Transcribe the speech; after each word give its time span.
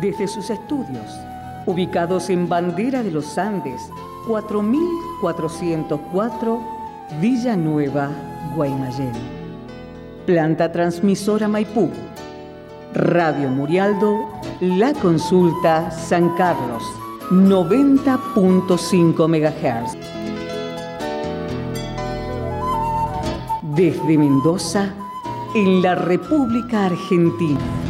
desde 0.00 0.28
sus 0.28 0.50
estudios, 0.50 1.18
ubicados 1.66 2.30
en 2.30 2.48
Bandera 2.48 3.02
de 3.02 3.10
los 3.10 3.36
Andes, 3.38 3.90
4404, 4.26 6.60
Villanueva, 7.20 8.08
Guaymallén. 8.54 9.12
Planta 10.26 10.70
transmisora 10.70 11.48
Maipú. 11.48 11.90
Radio 12.94 13.48
Murialdo, 13.48 14.28
La 14.60 14.92
Consulta, 14.94 15.90
San 15.90 16.36
Carlos, 16.36 16.84
90.5 17.30 19.28
MHz. 19.28 19.96
Desde 23.74 24.18
Mendoza, 24.18 24.94
en 25.54 25.82
la 25.82 25.94
República 25.94 26.86
Argentina. 26.86 27.89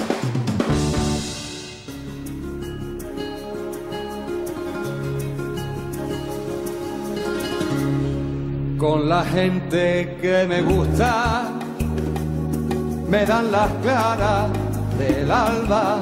Con 8.91 9.07
la 9.07 9.23
gente 9.23 10.17
que 10.21 10.45
me 10.49 10.61
gusta 10.63 11.49
me 13.09 13.25
dan 13.25 13.49
las 13.49 13.71
claras 13.81 14.49
del 14.99 15.31
alba, 15.31 16.01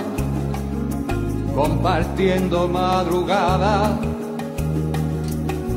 compartiendo 1.53 2.67
madrugada, 2.67 3.95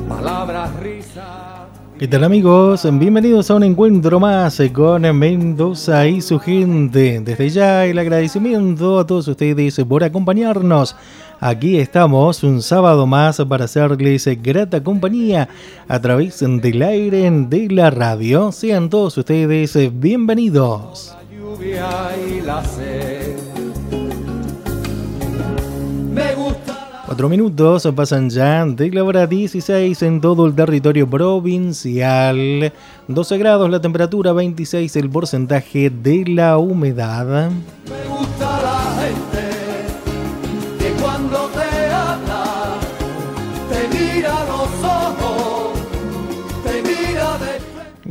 palabras, 0.08 0.74
risas. 0.80 1.52
¿Qué 1.98 2.08
tal 2.08 2.24
amigos? 2.24 2.88
Bienvenidos 2.90 3.50
a 3.50 3.56
un 3.56 3.64
encuentro 3.64 4.18
más 4.18 4.62
con 4.72 5.02
Mendoza 5.18 6.06
y 6.06 6.22
su 6.22 6.38
gente. 6.38 7.20
Desde 7.20 7.50
ya 7.50 7.84
el 7.84 7.98
agradecimiento 7.98 8.98
a 8.98 9.06
todos 9.06 9.28
ustedes 9.28 9.78
por 9.86 10.02
acompañarnos. 10.02 10.96
Aquí 11.44 11.76
estamos 11.76 12.44
un 12.44 12.62
sábado 12.62 13.04
más 13.04 13.42
para 13.48 13.64
hacerles 13.64 14.28
grata 14.40 14.80
compañía 14.80 15.48
a 15.88 16.00
través 16.00 16.38
del 16.38 16.82
aire 16.82 17.28
de 17.28 17.68
la 17.68 17.90
radio. 17.90 18.52
Sean 18.52 18.88
todos 18.88 19.18
ustedes 19.18 19.76
bienvenidos 19.98 21.16
y 21.60 22.40
la 22.42 22.64
sed. 22.64 23.34
Me 26.12 26.32
gusta 26.36 27.02
Cuatro 27.06 27.28
minutos 27.28 27.88
pasan 27.96 28.30
ya 28.30 28.64
de 28.64 28.90
la 28.92 29.02
hora 29.02 29.26
16 29.26 30.00
en 30.02 30.20
todo 30.20 30.46
el 30.46 30.54
territorio 30.54 31.10
provincial. 31.10 32.72
12 33.08 33.38
grados 33.38 33.68
la 33.68 33.80
temperatura, 33.80 34.32
26 34.32 34.94
el 34.94 35.10
porcentaje 35.10 35.90
de 35.90 36.24
la 36.24 36.56
humedad. 36.58 37.50
Me 37.50 38.08
gusta 38.08 38.41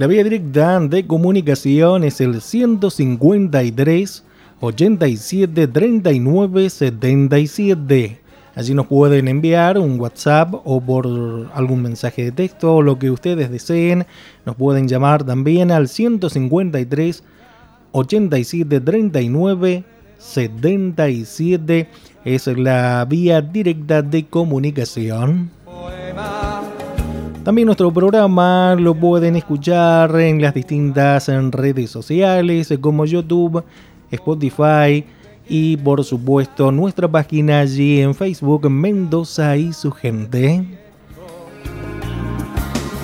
La 0.01 0.07
vía 0.07 0.23
directa 0.23 0.79
de 0.79 1.05
comunicación 1.05 2.03
es 2.03 2.21
el 2.21 2.41
153 2.41 4.23
87 4.59 5.67
39 5.67 6.69
77. 6.71 8.19
Allí 8.55 8.73
nos 8.73 8.87
pueden 8.87 9.27
enviar 9.27 9.77
un 9.77 9.99
WhatsApp 9.99 10.55
o 10.63 10.81
por 10.81 11.05
algún 11.53 11.83
mensaje 11.83 12.23
de 12.23 12.31
texto 12.31 12.77
o 12.77 12.81
lo 12.81 12.97
que 12.97 13.11
ustedes 13.11 13.51
deseen. 13.51 14.07
Nos 14.43 14.55
pueden 14.55 14.87
llamar 14.87 15.23
también 15.23 15.69
al 15.69 15.87
153 15.87 17.23
87 17.91 18.81
39 18.81 19.83
77. 20.17 21.89
Es 22.25 22.47
la 22.47 23.05
vía 23.07 23.39
directa 23.39 24.01
de 24.01 24.25
comunicación. 24.25 25.51
También 27.43 27.65
nuestro 27.65 27.91
programa 27.91 28.75
lo 28.77 28.93
pueden 28.93 29.35
escuchar 29.35 30.15
en 30.19 30.41
las 30.41 30.53
distintas 30.53 31.27
redes 31.27 31.89
sociales 31.89 32.71
como 32.79 33.05
YouTube, 33.05 33.63
Spotify 34.11 35.03
y 35.49 35.75
por 35.77 36.03
supuesto 36.03 36.71
nuestra 36.71 37.07
página 37.07 37.61
allí 37.61 37.99
en 37.99 38.13
Facebook 38.13 38.69
Mendoza 38.69 39.57
y 39.57 39.73
su 39.73 39.91
gente. 39.91 40.63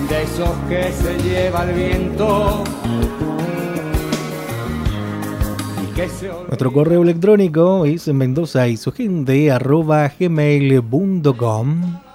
de 0.08 0.22
esos 0.22 0.50
que 0.68 0.92
se 0.92 1.18
lleva 1.18 1.64
el 1.64 1.74
viento. 1.74 2.64
Y 5.82 5.94
que 5.94 6.08
se 6.08 6.30
olvida 6.30 6.46
Nuestro 6.46 6.72
correo 6.72 7.02
electrónico 7.02 7.84
es 7.84 8.06
mendoza 8.08 8.68
y 8.68 8.76
su 8.76 8.92
gente 8.92 9.50
arroba 9.50 10.10
gmail.com. 10.18 12.07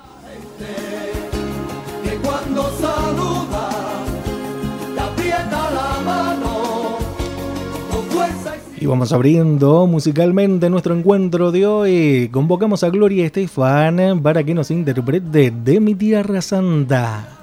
y 8.84 8.86
vamos 8.86 9.14
abriendo 9.14 9.88
musicalmente 9.88 10.70
nuestro 10.70 10.94
encuentro 10.94 11.54
de 11.54 11.66
hoy. 11.66 12.30
Convocamos 12.34 12.84
a 12.84 12.90
Gloria 12.90 13.26
Estefan 13.26 14.22
para 14.22 14.44
que 14.44 14.54
nos 14.54 14.72
interprete 14.72 15.52
de 15.52 15.80
mi 15.80 15.96
tierra 15.96 16.42
santa. 16.42 17.43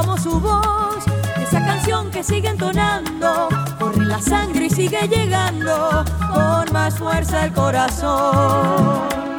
Como 0.00 0.18
su 0.18 0.40
voz. 0.40 1.04
Esa 1.40 1.64
canción 1.64 2.10
que 2.10 2.22
sigue 2.22 2.48
entonando, 2.48 3.48
corre 3.78 4.04
la 4.06 4.20
sangre 4.20 4.66
y 4.66 4.70
sigue 4.70 5.08
llegando 5.08 6.04
con 6.32 6.72
más 6.72 6.98
fuerza 6.98 7.44
el 7.44 7.52
corazón. 7.52 9.33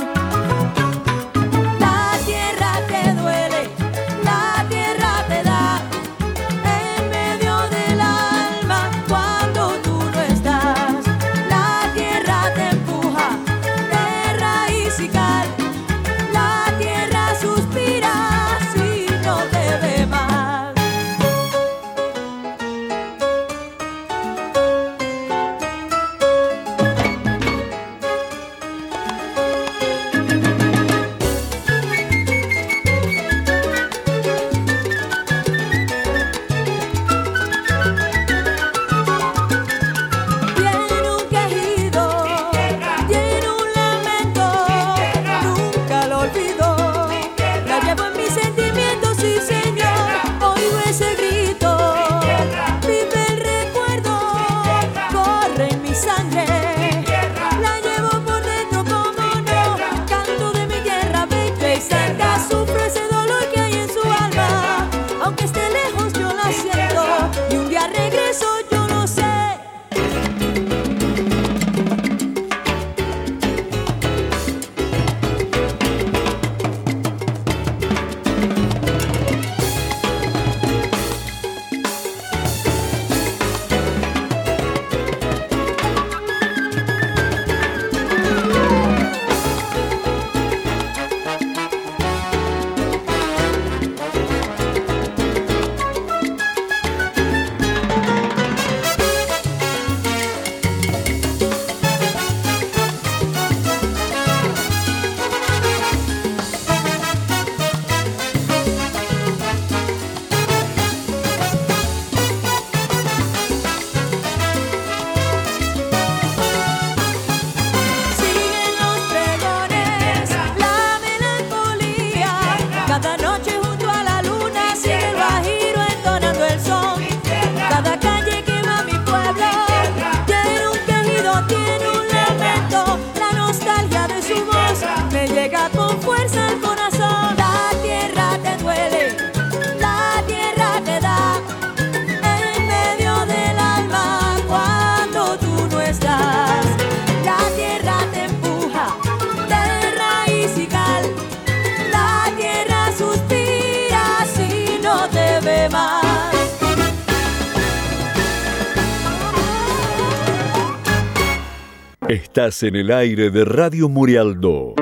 En 162.61 162.73
el 162.75 162.89
aire 162.89 163.31
de 163.31 163.43
Radio 163.43 163.89
Murialdo. 163.89 164.75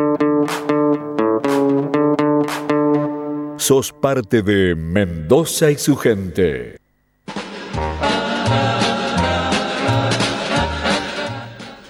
Sos 3.58 3.92
parte 3.92 4.44
de 4.44 4.76
Mendoza 4.76 5.72
y 5.72 5.78
su 5.78 5.96
gente. 5.96 6.78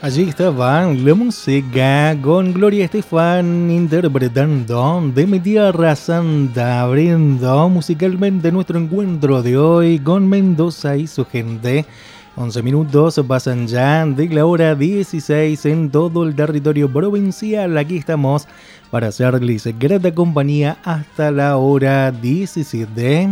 Allí 0.01 0.23
estaban 0.29 1.05
la 1.05 1.15
música 1.15 2.17
con 2.21 2.53
Gloria 2.53 2.85
Estefan 2.85 3.69
interpretando 3.69 5.01
de 5.13 5.27
mi 5.27 5.39
tierra 5.41 5.97
santa, 5.97 6.81
abriendo 6.81 7.67
musicalmente 7.67 8.53
nuestro 8.53 8.79
encuentro 8.79 9.41
de 9.41 9.57
hoy 9.57 9.99
con 9.99 10.29
Mendoza 10.29 10.95
y 10.95 11.07
su 11.07 11.25
gente. 11.25 11.85
11 12.35 12.63
minutos 12.63 13.21
pasan 13.27 13.67
ya 13.67 14.03
de 14.07 14.27
la 14.27 14.47
hora 14.47 14.73
16 14.73 15.65
en 15.67 15.91
todo 15.91 16.23
el 16.23 16.35
territorio 16.35 16.91
provincial. 16.91 17.77
Aquí 17.77 17.97
estamos 17.97 18.47
para 18.89 19.09
hacerles 19.09 19.67
grata 19.77 20.11
compañía 20.15 20.77
hasta 20.83 21.29
la 21.29 21.57
hora 21.57 22.11
17. 22.11 23.29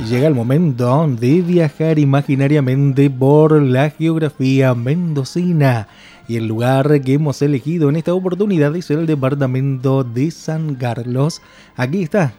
Y 0.00 0.04
llega 0.04 0.26
el 0.26 0.34
momento 0.34 1.06
de 1.06 1.42
viajar 1.42 1.98
imaginariamente 1.98 3.10
por 3.10 3.60
la 3.60 3.90
geografía 3.90 4.74
mendocina. 4.74 5.86
Y 6.28 6.36
el 6.36 6.46
lugar 6.46 7.02
que 7.02 7.12
hemos 7.12 7.42
elegido 7.42 7.90
en 7.90 7.96
esta 7.96 8.14
oportunidad 8.14 8.74
es 8.74 8.90
el 8.90 9.04
departamento 9.04 10.02
de 10.02 10.30
San 10.30 10.76
Carlos. 10.76 11.42
Aquí 11.76 12.04
está 12.04 12.32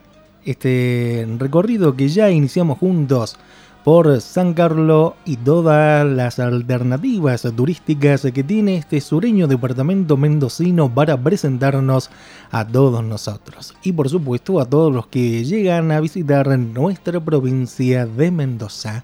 este 0.45 1.27
recorrido 1.37 1.95
que 1.95 2.09
ya 2.09 2.31
iniciamos 2.31 2.79
juntos 2.79 3.37
por 3.83 4.21
San 4.21 4.53
Carlos 4.53 5.13
y 5.25 5.37
todas 5.37 6.05
las 6.05 6.39
alternativas 6.39 7.47
turísticas 7.55 8.27
que 8.33 8.43
tiene 8.43 8.77
este 8.77 9.01
sureño 9.01 9.47
departamento 9.47 10.17
mendocino 10.17 10.93
para 10.93 11.17
presentarnos 11.17 12.09
a 12.51 12.67
todos 12.67 13.03
nosotros 13.03 13.73
y 13.83 13.91
por 13.93 14.09
supuesto 14.09 14.59
a 14.59 14.65
todos 14.65 14.93
los 14.93 15.07
que 15.07 15.43
llegan 15.43 15.91
a 15.91 15.99
visitar 15.99 16.47
nuestra 16.59 17.19
provincia 17.19 18.05
de 18.05 18.31
Mendoza. 18.31 19.03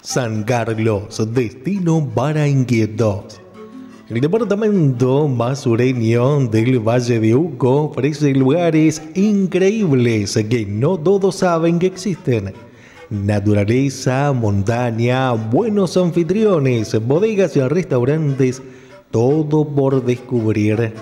San 0.00 0.44
Carlos, 0.44 1.22
destino 1.32 2.06
para 2.14 2.46
inquietos. 2.46 3.41
El 4.12 4.20
departamento 4.20 5.26
más 5.26 5.60
sureño 5.60 6.40
del 6.48 6.80
Valle 6.80 7.18
de 7.18 7.34
Uco 7.34 7.84
ofrece 7.84 8.34
lugares 8.34 9.00
increíbles 9.14 10.38
que 10.50 10.66
no 10.66 10.98
todos 10.98 11.36
saben 11.36 11.78
que 11.78 11.86
existen. 11.86 12.52
Naturaleza, 13.08 14.34
montaña, 14.34 15.32
buenos 15.32 15.96
anfitriones, 15.96 16.94
bodegas 17.06 17.56
y 17.56 17.62
restaurantes, 17.62 18.60
todo 19.10 19.66
por 19.66 20.04
descubrir. 20.04 20.92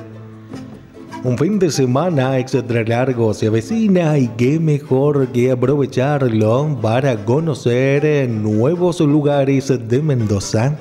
Un 1.24 1.36
fin 1.36 1.58
de 1.58 1.72
semana 1.72 2.38
extra 2.38 2.84
largo 2.84 3.34
se 3.34 3.48
avecina 3.48 4.18
y 4.18 4.28
qué 4.28 4.60
mejor 4.60 5.26
que 5.32 5.50
aprovecharlo 5.50 6.78
para 6.80 7.24
conocer 7.24 8.30
nuevos 8.30 9.00
lugares 9.00 9.66
de 9.88 10.00
Mendoza. 10.00 10.78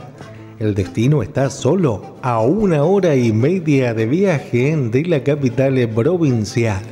El 0.59 0.75
destino 0.75 1.23
está 1.23 1.49
solo 1.49 2.17
a 2.21 2.41
una 2.41 2.83
hora 2.83 3.15
y 3.15 3.31
media 3.31 3.93
de 3.93 4.05
viaje 4.05 4.75
de 4.75 5.05
la 5.05 5.23
capital 5.23 5.89
provincial, 5.95 6.83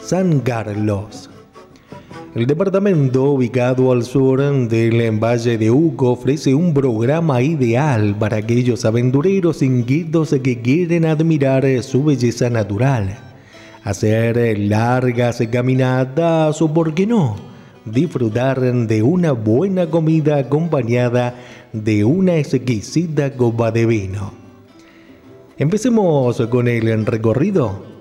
San 0.00 0.40
Carlos. 0.40 1.28
El 2.34 2.46
departamento 2.46 3.32
ubicado 3.32 3.92
al 3.92 4.02
sur 4.04 4.40
del 4.40 5.22
Valle 5.22 5.58
de 5.58 5.70
Uco 5.70 6.12
ofrece 6.12 6.54
un 6.54 6.72
programa 6.72 7.42
ideal 7.42 8.16
para 8.18 8.38
aquellos 8.38 8.86
aventureros 8.86 9.60
inquietos 9.60 10.34
que 10.42 10.62
quieren 10.62 11.04
admirar 11.04 11.66
su 11.82 12.04
belleza 12.04 12.48
natural, 12.48 13.18
hacer 13.84 14.58
largas 14.58 15.42
caminatas 15.52 16.62
o, 16.62 16.72
por 16.72 16.94
qué 16.94 17.06
no, 17.06 17.51
disfrutar 17.84 18.60
de 18.60 19.02
una 19.02 19.32
buena 19.32 19.86
comida 19.88 20.38
acompañada 20.38 21.34
de 21.72 22.04
una 22.04 22.36
exquisita 22.36 23.32
copa 23.34 23.70
de 23.70 23.86
vino. 23.86 24.32
Empecemos 25.58 26.40
con 26.48 26.68
el 26.68 27.06
recorrido 27.06 27.92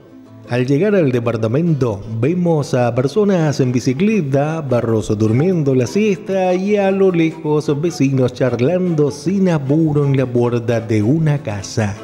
al 0.52 0.66
llegar 0.66 0.96
al 0.96 1.14
departamento 1.14 2.02
vemos 2.20 2.74
a 2.74 2.94
personas 2.94 3.62
en 3.62 3.72
bicicleta, 3.72 4.60
barros 4.60 5.18
durmiendo 5.18 5.74
la 5.74 5.88
siesta 5.88 6.54
y 6.54 6.76
a 6.76 6.92
lo 6.92 7.10
lejos 7.10 7.72
vecinos 7.80 8.34
charlando 8.34 9.12
sin 9.12 9.48
apuro 9.48 10.06
en 10.06 10.18
la 10.18 10.26
puerta 10.26 10.82
de 10.82 11.04
una 11.04 11.42
casa. 11.42 11.96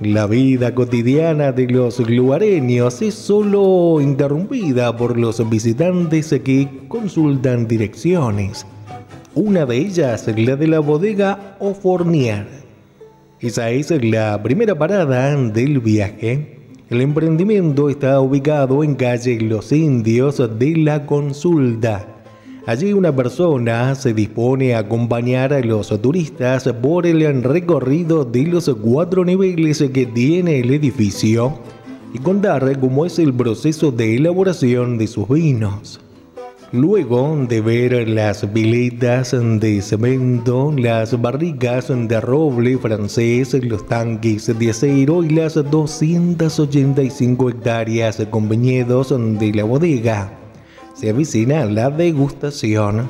La 0.00 0.26
vida 0.26 0.74
cotidiana 0.74 1.52
de 1.52 1.66
los 1.66 2.00
lugareños 2.00 3.02
es 3.02 3.12
solo 3.12 4.00
interrumpida 4.00 4.96
por 4.96 5.18
los 5.18 5.46
visitantes 5.50 6.34
que 6.42 6.66
consultan 6.88 7.68
direcciones. 7.68 8.64
Una 9.34 9.66
de 9.66 9.76
ellas 9.76 10.26
es 10.26 10.38
la 10.38 10.56
de 10.56 10.68
la 10.68 10.80
bodega 10.80 11.58
o 11.60 11.74
Fournier. 11.74 12.46
Esa 13.40 13.68
es 13.68 13.90
la 14.02 14.42
primera 14.42 14.74
parada 14.74 15.36
del 15.36 15.80
viaje. 15.80 16.56
El 16.88 17.02
emprendimiento 17.02 17.90
está 17.90 18.22
ubicado 18.22 18.82
en 18.82 18.94
calle 18.94 19.38
Los 19.38 19.70
Indios 19.70 20.42
de 20.58 20.76
la 20.78 21.04
Consulta. 21.04 22.19
Allí 22.66 22.92
una 22.92 23.14
persona 23.14 23.94
se 23.94 24.12
dispone 24.12 24.74
a 24.74 24.80
acompañar 24.80 25.54
a 25.54 25.60
los 25.60 25.88
turistas 26.02 26.70
por 26.82 27.06
el 27.06 27.42
recorrido 27.42 28.24
de 28.24 28.44
los 28.44 28.68
cuatro 28.82 29.24
niveles 29.24 29.82
que 29.92 30.04
tiene 30.06 30.60
el 30.60 30.70
edificio 30.70 31.58
y 32.12 32.18
contar 32.18 32.78
cómo 32.78 33.06
es 33.06 33.18
el 33.18 33.32
proceso 33.32 33.90
de 33.90 34.16
elaboración 34.16 34.98
de 34.98 35.06
sus 35.06 35.26
vinos. 35.28 36.00
Luego 36.72 37.46
de 37.48 37.60
ver 37.62 38.08
las 38.08 38.46
piletas 38.46 39.34
de 39.58 39.82
cemento, 39.82 40.72
las 40.76 41.20
barricas 41.20 41.88
de 41.88 42.20
roble 42.20 42.78
francés, 42.78 43.54
los 43.64 43.84
tanques 43.88 44.56
de 44.56 44.70
acero 44.70 45.24
y 45.24 45.30
las 45.30 45.54
285 45.54 47.50
hectáreas 47.50 48.22
con 48.30 48.48
viñedos 48.48 49.12
de 49.40 49.52
la 49.52 49.64
bodega, 49.64 50.39
se 51.00 51.08
avicina 51.08 51.64
la 51.64 51.88
degustación. 51.88 53.08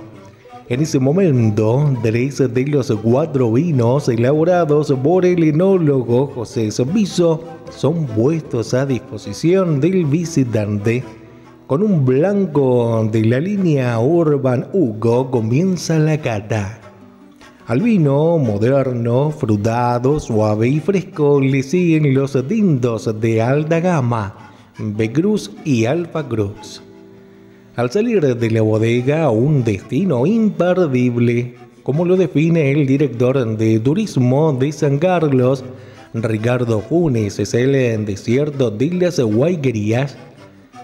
En 0.68 0.80
ese 0.80 1.00
momento, 1.00 1.92
tres 2.02 2.38
de 2.38 2.66
los 2.66 2.92
cuatro 3.02 3.52
vinos 3.52 4.08
elaborados 4.08 4.94
por 5.02 5.26
el 5.26 5.42
enólogo 5.42 6.28
José 6.28 6.70
Sobiso 6.70 7.42
son 7.68 8.06
puestos 8.06 8.74
a 8.74 8.86
disposición 8.86 9.80
del 9.80 10.04
visitante 10.04 11.02
con 11.66 11.82
un 11.82 12.04
blanco 12.04 13.08
de 13.10 13.24
la 13.24 13.40
línea 13.40 13.98
Urban 13.98 14.68
Hugo 14.72 15.28
comienza 15.32 15.98
la 15.98 16.20
cata. 16.20 16.78
Al 17.66 17.80
vino 17.80 18.38
moderno, 18.38 19.32
frutado, 19.32 20.20
suave 20.20 20.68
y 20.68 20.78
fresco 20.78 21.40
le 21.40 21.64
siguen 21.64 22.14
los 22.14 22.38
tintos 22.46 23.20
de 23.20 23.42
alta 23.42 23.80
gama, 23.80 24.52
B 24.78 25.10
Cruz 25.10 25.50
y 25.64 25.86
Alfa 25.86 26.28
Cruz. 26.28 26.82
Al 27.76 27.90
salir 27.90 28.36
de 28.36 28.50
la 28.50 28.62
bodega, 28.62 29.30
un 29.30 29.64
destino 29.64 30.26
imperdible, 30.26 31.54
como 31.82 32.04
lo 32.04 32.16
define 32.16 32.72
el 32.72 32.86
director 32.86 33.56
de 33.56 33.78
turismo 33.80 34.52
de 34.52 34.72
San 34.72 34.98
Carlos, 34.98 35.64
Ricardo 36.12 36.80
Funes, 36.80 37.38
es 37.38 37.54
el 37.54 38.04
desierto 38.04 38.70
de 38.70 38.92
las 38.92 39.20
Guayquerías 39.20 40.16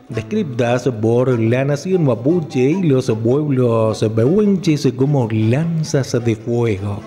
descritas 0.09 0.89
por 1.03 1.39
la 1.39 1.65
nación 1.65 2.05
mapuche 2.05 2.71
y 2.71 2.83
los 2.83 3.11
pueblos 3.11 4.05
behuenches 4.15 4.89
como 4.97 5.29
lanzas 5.31 6.25
de 6.25 6.37
fuego. 6.37 7.01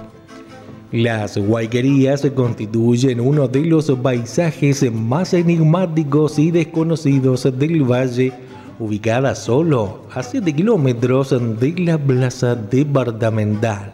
Las 0.92 1.38
guayquerías 1.38 2.28
constituyen 2.34 3.20
uno 3.20 3.48
de 3.48 3.62
los 3.62 3.92
paisajes 3.92 4.92
más 4.92 5.34
enigmáticos 5.34 6.40
y 6.40 6.50
desconocidos 6.52 7.48
del 7.58 7.84
valle, 7.84 8.34
ubicada 8.80 9.36
solo 9.36 10.04
a 10.14 10.24
7 10.24 10.54
kilómetros 10.54 11.36
de 11.60 11.76
la 11.78 11.98
plaza 11.98 12.56
departamental. 12.56 13.94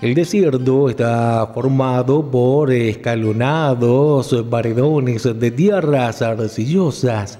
El 0.00 0.14
desierto 0.14 0.88
está 0.88 1.50
formado 1.52 2.30
por 2.30 2.72
escalonados 2.72 4.34
paredones 4.48 5.24
de 5.38 5.50
tierras 5.50 6.22
arcillosas 6.22 7.38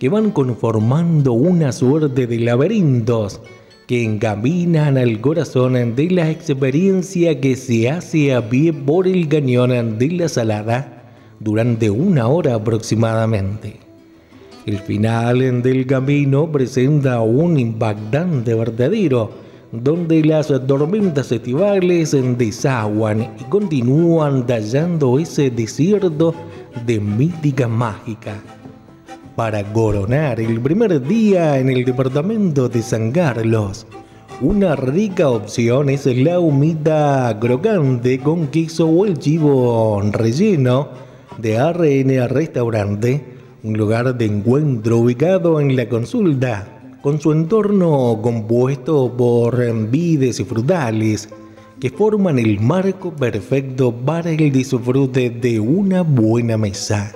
que 0.00 0.08
van 0.08 0.30
conformando 0.30 1.34
una 1.34 1.70
suerte 1.70 2.26
de 2.26 2.38
laberintos 2.38 3.42
que 3.86 4.04
encaminan 4.04 4.96
al 4.96 5.20
corazón 5.20 5.94
de 5.96 6.10
la 6.10 6.30
experiencia 6.30 7.40
que 7.40 7.56
se 7.56 7.90
hace 7.90 8.34
a 8.34 8.48
pie 8.48 8.72
por 8.72 9.06
el 9.06 9.28
cañón 9.28 9.98
de 9.98 10.08
la 10.08 10.28
Salada 10.28 11.12
durante 11.40 11.90
una 11.90 12.28
hora 12.28 12.54
aproximadamente. 12.54 13.87
El 14.68 14.80
final 14.80 15.62
del 15.62 15.86
camino 15.86 16.52
presenta 16.52 17.22
un 17.22 17.58
impactante 17.58 18.52
verdadero, 18.52 19.30
donde 19.72 20.22
las 20.22 20.48
tormentas 20.66 21.32
estivales 21.32 22.14
desaguan 22.36 23.34
y 23.40 23.44
continúan 23.44 24.46
tallando 24.46 25.18
ese 25.18 25.50
desierto 25.50 26.34
de 26.84 27.00
mítica 27.00 27.66
mágica 27.66 28.34
para 29.36 29.64
coronar 29.72 30.38
el 30.38 30.60
primer 30.60 31.00
día 31.00 31.58
en 31.58 31.70
el 31.70 31.86
departamento 31.86 32.68
de 32.68 32.82
San 32.82 33.10
Carlos. 33.10 33.86
Una 34.42 34.76
rica 34.76 35.30
opción 35.30 35.88
es 35.88 36.04
la 36.04 36.40
humita 36.40 37.34
crocante 37.40 38.18
con 38.18 38.48
queso 38.48 38.86
o 38.86 39.06
el 39.06 39.18
chivo 39.18 40.02
relleno 40.12 40.88
de 41.38 41.56
ARN 41.56 42.28
Restaurante, 42.28 43.37
un 43.62 43.76
lugar 43.76 44.16
de 44.16 44.24
encuentro 44.24 44.98
ubicado 44.98 45.60
en 45.60 45.74
la 45.74 45.88
consulta, 45.88 46.96
con 47.02 47.20
su 47.20 47.32
entorno 47.32 48.20
compuesto 48.22 49.12
por 49.16 49.60
vides 49.88 50.38
y 50.40 50.44
frutales 50.44 51.28
que 51.80 51.90
forman 51.90 52.38
el 52.38 52.60
marco 52.60 53.12
perfecto 53.12 53.92
para 53.92 54.30
el 54.30 54.52
disfrute 54.52 55.30
de 55.30 55.60
una 55.60 56.02
buena 56.02 56.56
mesa. 56.56 57.12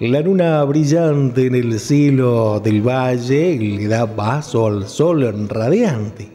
La 0.00 0.20
luna 0.20 0.64
brillante 0.64 1.46
en 1.46 1.54
el 1.54 1.78
cielo 1.78 2.60
del 2.60 2.80
valle 2.80 3.58
le 3.58 3.86
da 3.86 4.06
paso 4.06 4.66
al 4.66 4.88
sol 4.88 5.48
radiante. 5.48 6.28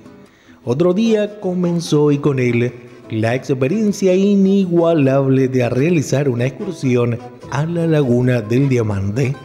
Otro 0.64 0.94
día 0.94 1.40
comenzó 1.40 2.12
y 2.12 2.20
con 2.20 2.40
él 2.40 2.72
la 3.10 3.36
experiencia 3.36 4.14
inigualable 4.14 5.48
de 5.48 5.70
realizar 5.70 6.28
una 6.28 6.46
excursión 6.46 7.18
a 7.52 7.66
la 7.66 7.88
laguna 7.88 8.42
del 8.42 8.70
Diamante. 8.70 9.36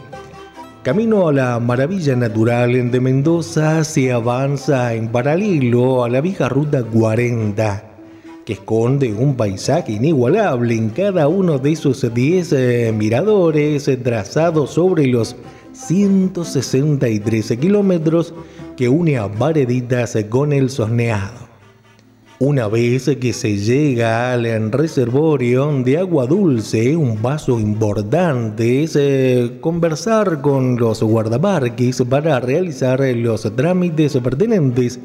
Camino 0.83 1.27
a 1.27 1.33
la 1.33 1.59
maravilla 1.59 2.15
natural 2.15 2.91
de 2.91 2.99
Mendoza 2.99 3.83
se 3.83 4.11
avanza 4.11 4.93
en 4.93 5.09
paralelo 5.09 6.03
a 6.03 6.09
la 6.09 6.21
vieja 6.21 6.49
ruta 6.49 6.83
40 6.83 7.91
que 8.45 8.53
esconde 8.53 9.13
un 9.13 9.35
paisaje 9.35 9.93
inigualable 9.93 10.75
en 10.75 10.89
cada 10.89 11.27
uno 11.27 11.59
de 11.59 11.75
sus 11.75 12.11
10 12.13 12.53
eh, 12.53 12.93
miradores 12.95 13.89
trazados 14.03 14.71
sobre 14.71 15.07
los 15.07 15.35
163 15.73 17.57
kilómetros 17.59 18.33
que 18.75 18.89
une 18.89 19.17
a 19.17 19.27
Vareditas 19.27 20.17
con 20.29 20.53
el 20.53 20.69
Sosneado. 20.69 21.50
Una 22.43 22.67
vez 22.67 23.07
que 23.21 23.33
se 23.33 23.55
llega 23.55 24.33
al 24.33 24.71
reservorio 24.71 25.71
de 25.83 25.99
agua 25.99 26.25
dulce, 26.25 26.97
un 26.97 27.17
paso 27.17 27.59
importante 27.59 28.81
es 28.81 28.95
eh, 28.95 29.59
conversar 29.61 30.41
con 30.41 30.75
los 30.75 31.03
guardaparques 31.03 32.01
para 32.09 32.39
realizar 32.39 32.99
los 33.15 33.43
trámites 33.55 34.17
pertinentes 34.17 34.99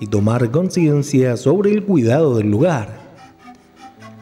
y 0.00 0.06
tomar 0.06 0.50
conciencia 0.50 1.36
sobre 1.36 1.72
el 1.72 1.84
cuidado 1.84 2.38
del 2.38 2.50
lugar. 2.50 2.88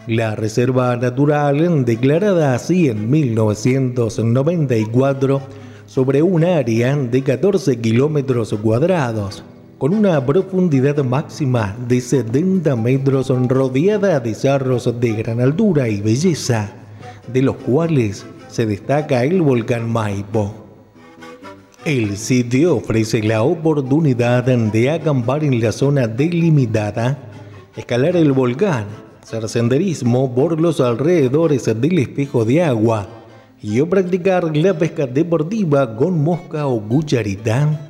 La 0.08 0.35
reserva 0.35 0.96
natural, 0.96 1.85
declarada 1.85 2.56
así 2.56 2.88
en 2.88 3.08
1994, 3.08 5.40
sobre 5.87 6.20
un 6.20 6.42
área 6.42 6.96
de 6.96 7.23
14 7.23 7.80
kilómetros 7.80 8.52
cuadrados, 8.61 9.44
con 9.78 9.92
una 9.92 10.25
profundidad 10.25 11.04
máxima 11.04 11.76
de 11.87 12.00
70 12.00 12.76
metros 12.76 13.28
rodeada 13.28 14.21
de 14.21 14.35
cerros 14.35 14.88
de 15.00 15.12
gran 15.12 15.40
altura 15.40 15.88
y 15.88 16.00
belleza, 16.00 16.73
de 17.30 17.42
los 17.42 17.56
cuales 17.56 18.25
se 18.49 18.64
destaca 18.64 19.25
el 19.25 19.42
volcán 19.42 19.90
Maipo. 19.90 20.54
El 21.85 22.16
sitio 22.16 22.76
ofrece 22.76 23.23
la 23.23 23.42
oportunidad 23.42 24.45
de 24.45 24.90
acampar 24.90 25.45
en 25.45 25.61
la 25.61 25.73
zona 25.73 26.09
delimitada, 26.09 27.18
escalar 27.76 28.16
el 28.16 28.33
volcán, 28.33 28.87
hacer 29.23 29.49
senderismo 29.49 30.35
por 30.35 30.59
los 30.59 30.80
alrededores 30.80 31.66
del 31.66 31.99
espejo 31.99 32.45
de 32.45 32.62
agua 32.62 33.06
y 33.61 33.83
practicar 33.83 34.56
la 34.56 34.76
pesca 34.76 35.06
deportiva 35.06 35.97
con 35.97 36.25
mosca 36.25 36.66
o 36.66 36.80
cucharita. 36.80 37.86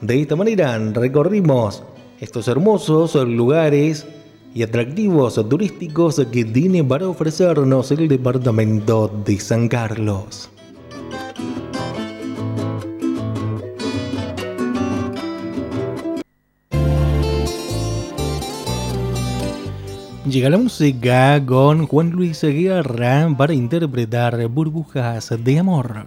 De 0.00 0.20
esta 0.20 0.36
manera 0.36 0.78
recorrimos 0.78 1.82
estos 2.20 2.48
hermosos 2.48 3.14
lugares 3.14 4.06
y 4.54 4.62
atractivos 4.62 5.34
turísticos 5.48 6.20
que 6.30 6.44
tiene 6.44 6.84
para 6.84 7.08
ofrecernos 7.08 7.90
el 7.90 8.08
departamento 8.08 9.08
de 9.24 9.40
San 9.40 9.68
Carlos. 9.68 10.50
Llega 20.28 20.48
la 20.48 20.58
música 20.58 21.40
con 21.44 21.86
Juan 21.86 22.10
Luis 22.10 22.42
Guerra 22.42 23.28
para 23.36 23.52
interpretar 23.52 24.48
Burbujas 24.48 25.32
de 25.38 25.58
Amor. 25.58 26.06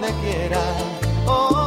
donde 0.00 0.14
quiera. 0.20 0.60
Oh, 1.26 1.57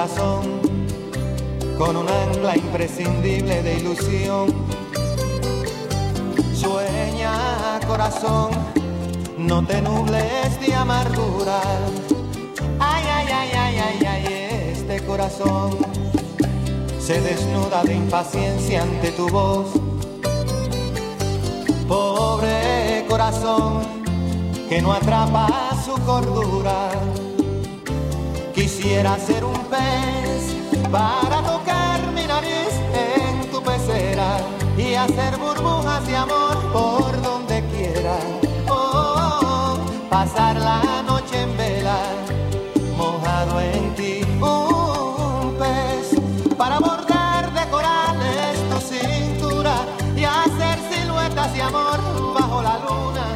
corazón 0.00 0.62
con 1.76 1.94
un 1.94 2.08
ancla 2.08 2.56
imprescindible 2.56 3.62
de 3.62 3.80
ilusión. 3.80 4.46
Sueña 6.54 7.78
corazón 7.86 8.50
no 9.36 9.62
te 9.66 9.82
nubles 9.82 10.58
de 10.58 10.74
amargura. 10.74 11.60
Ay, 12.78 13.04
ay, 13.14 13.26
ay, 13.30 13.50
ay, 13.54 13.76
ay, 13.78 14.06
ay, 14.06 14.72
este 14.72 15.04
corazón 15.04 15.76
se 16.98 17.20
desnuda 17.20 17.82
de 17.82 17.94
impaciencia 17.96 18.82
ante 18.82 19.12
tu 19.12 19.28
voz. 19.28 19.66
Pobre 21.86 23.04
corazón 23.06 23.82
que 24.66 24.80
no 24.80 24.94
atrapa 24.94 25.46
su 25.84 25.92
cordura. 26.06 26.88
Quisiera 28.80 29.18
ser 29.18 29.44
un 29.44 29.62
pez 29.66 30.56
para 30.90 31.42
tocar 31.42 32.00
mi 32.14 32.26
nariz 32.26 32.72
en 32.94 33.50
tu 33.50 33.62
pecera 33.62 34.38
y 34.74 34.94
hacer 34.94 35.36
burbujas 35.36 36.06
de 36.06 36.16
amor 36.16 36.56
por 36.72 37.20
donde 37.20 37.62
quiera 37.66 38.16
pasar 40.08 40.56
la 40.56 41.02
noche 41.02 41.42
en 41.42 41.54
vela, 41.58 41.98
mojado 42.96 43.60
en 43.60 43.94
ti. 43.96 44.22
Un 44.40 45.56
pez 45.58 46.18
para 46.56 46.78
bordar 46.78 47.52
de 47.52 47.70
corales 47.70 48.56
tu 48.70 48.80
cintura 48.80 49.74
y 50.16 50.24
hacer 50.24 50.78
siluetas 50.90 51.52
de 51.52 51.60
amor 51.60 52.00
bajo 52.32 52.62
la 52.62 52.78
luna. 52.78 53.26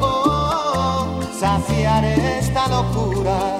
Oh, 0.00 1.20
saciar 1.38 2.06
esta 2.06 2.68
locura, 2.68 3.51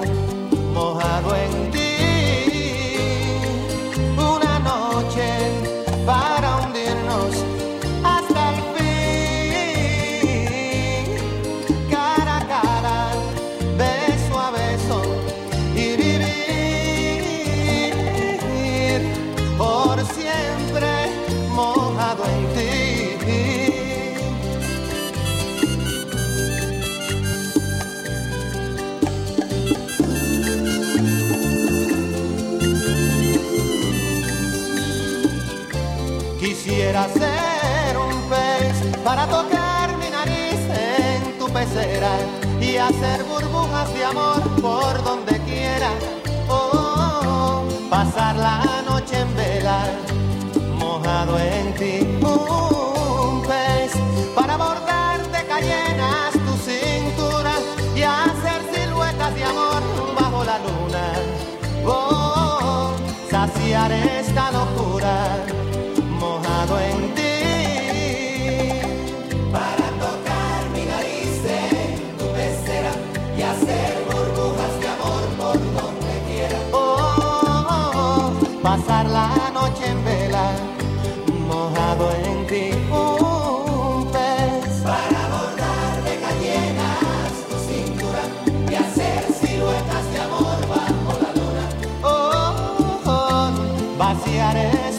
hacer 42.87 43.23
burbujas 43.23 43.93
de 43.93 44.03
amor 44.03 44.41
por 44.61 45.03
donde 45.03 45.39
quiera. 45.41 45.89
Oh, 46.49 47.63
pasar 47.89 48.35
la 48.35 48.81
noche 48.85 49.19
en 49.19 49.35
vela, 49.35 49.79
mojado 50.77 51.37
en 51.39 51.73
ti. 51.75 51.95
Un 52.21 53.41
pez 53.43 53.91
para 54.35 54.57
bordarte 54.57 55.45
cayenas 55.47 56.33
tu 56.33 56.53
cintura 56.69 57.53
y 57.95 58.03
hacer 58.03 58.59
siluetas 58.73 59.33
de 59.35 59.43
amor 59.43 59.81
bajo 60.19 60.43
la 60.43 60.57
luna. 60.59 61.05
Oh, 61.85 62.91
saciar 63.29 63.91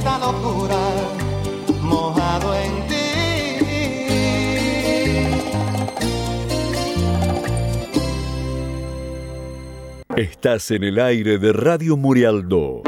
locura 0.04 0.76
en 2.64 2.86
ti. 2.88 2.94
Estás 10.16 10.70
en 10.70 10.84
el 10.84 10.98
aire 11.00 11.38
de 11.38 11.52
Radio 11.52 11.96
Murialdo. 11.96 12.82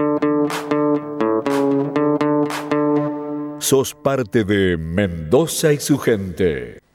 Sos 3.58 3.94
parte 3.94 4.44
de 4.44 4.76
Mendoza 4.76 5.72
y 5.72 5.78
su 5.78 5.98
gente. 5.98 6.85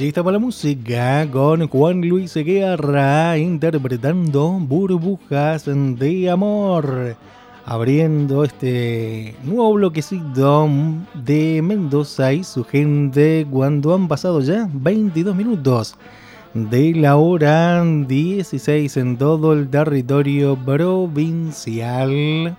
Allí 0.00 0.08
estaba 0.08 0.32
la 0.32 0.38
música 0.38 1.28
con 1.30 1.68
Juan 1.68 2.00
Luis 2.00 2.34
Guerra 2.34 3.36
interpretando 3.36 4.52
Burbujas 4.52 5.66
de 5.66 6.30
Amor. 6.30 7.16
Abriendo 7.66 8.42
este 8.42 9.36
nuevo 9.44 9.74
bloquecito 9.74 10.70
de 11.12 11.60
Mendoza 11.60 12.32
y 12.32 12.44
su 12.44 12.64
gente 12.64 13.46
cuando 13.50 13.94
han 13.94 14.08
pasado 14.08 14.40
ya 14.40 14.70
22 14.72 15.36
minutos 15.36 15.96
de 16.54 16.94
la 16.94 17.16
hora 17.16 17.84
16 17.84 18.96
en 18.96 19.18
todo 19.18 19.52
el 19.52 19.68
territorio 19.68 20.56
provincial. 20.56 22.56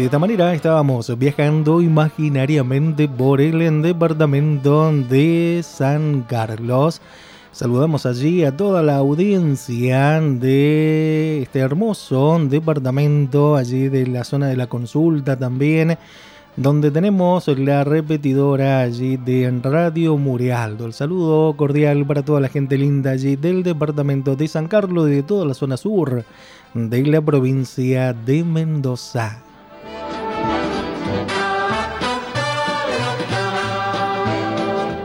De 0.00 0.06
esta 0.06 0.18
manera 0.18 0.54
estábamos 0.54 1.18
viajando 1.18 1.82
imaginariamente 1.82 3.06
por 3.06 3.38
el 3.38 3.82
departamento 3.82 4.90
de 4.90 5.60
San 5.62 6.22
Carlos. 6.22 7.02
Saludamos 7.52 8.06
allí 8.06 8.42
a 8.44 8.56
toda 8.56 8.82
la 8.82 8.96
audiencia 8.96 10.18
de 10.22 11.42
este 11.42 11.58
hermoso 11.58 12.38
departamento, 12.48 13.56
allí 13.56 13.90
de 13.90 14.06
la 14.06 14.24
zona 14.24 14.46
de 14.46 14.56
la 14.56 14.68
consulta 14.68 15.38
también, 15.38 15.98
donde 16.56 16.90
tenemos 16.90 17.46
la 17.48 17.84
repetidora 17.84 18.80
allí 18.80 19.18
de 19.18 19.52
Radio 19.62 20.16
Murialdo. 20.16 20.86
El 20.86 20.94
saludo 20.94 21.54
cordial 21.58 22.06
para 22.06 22.22
toda 22.22 22.40
la 22.40 22.48
gente 22.48 22.78
linda 22.78 23.10
allí 23.10 23.36
del 23.36 23.62
departamento 23.62 24.34
de 24.34 24.48
San 24.48 24.66
Carlos 24.66 25.10
y 25.10 25.16
de 25.16 25.22
toda 25.24 25.44
la 25.44 25.52
zona 25.52 25.76
sur 25.76 26.24
de 26.72 27.06
la 27.06 27.20
provincia 27.20 28.14
de 28.14 28.42
Mendoza. 28.44 29.49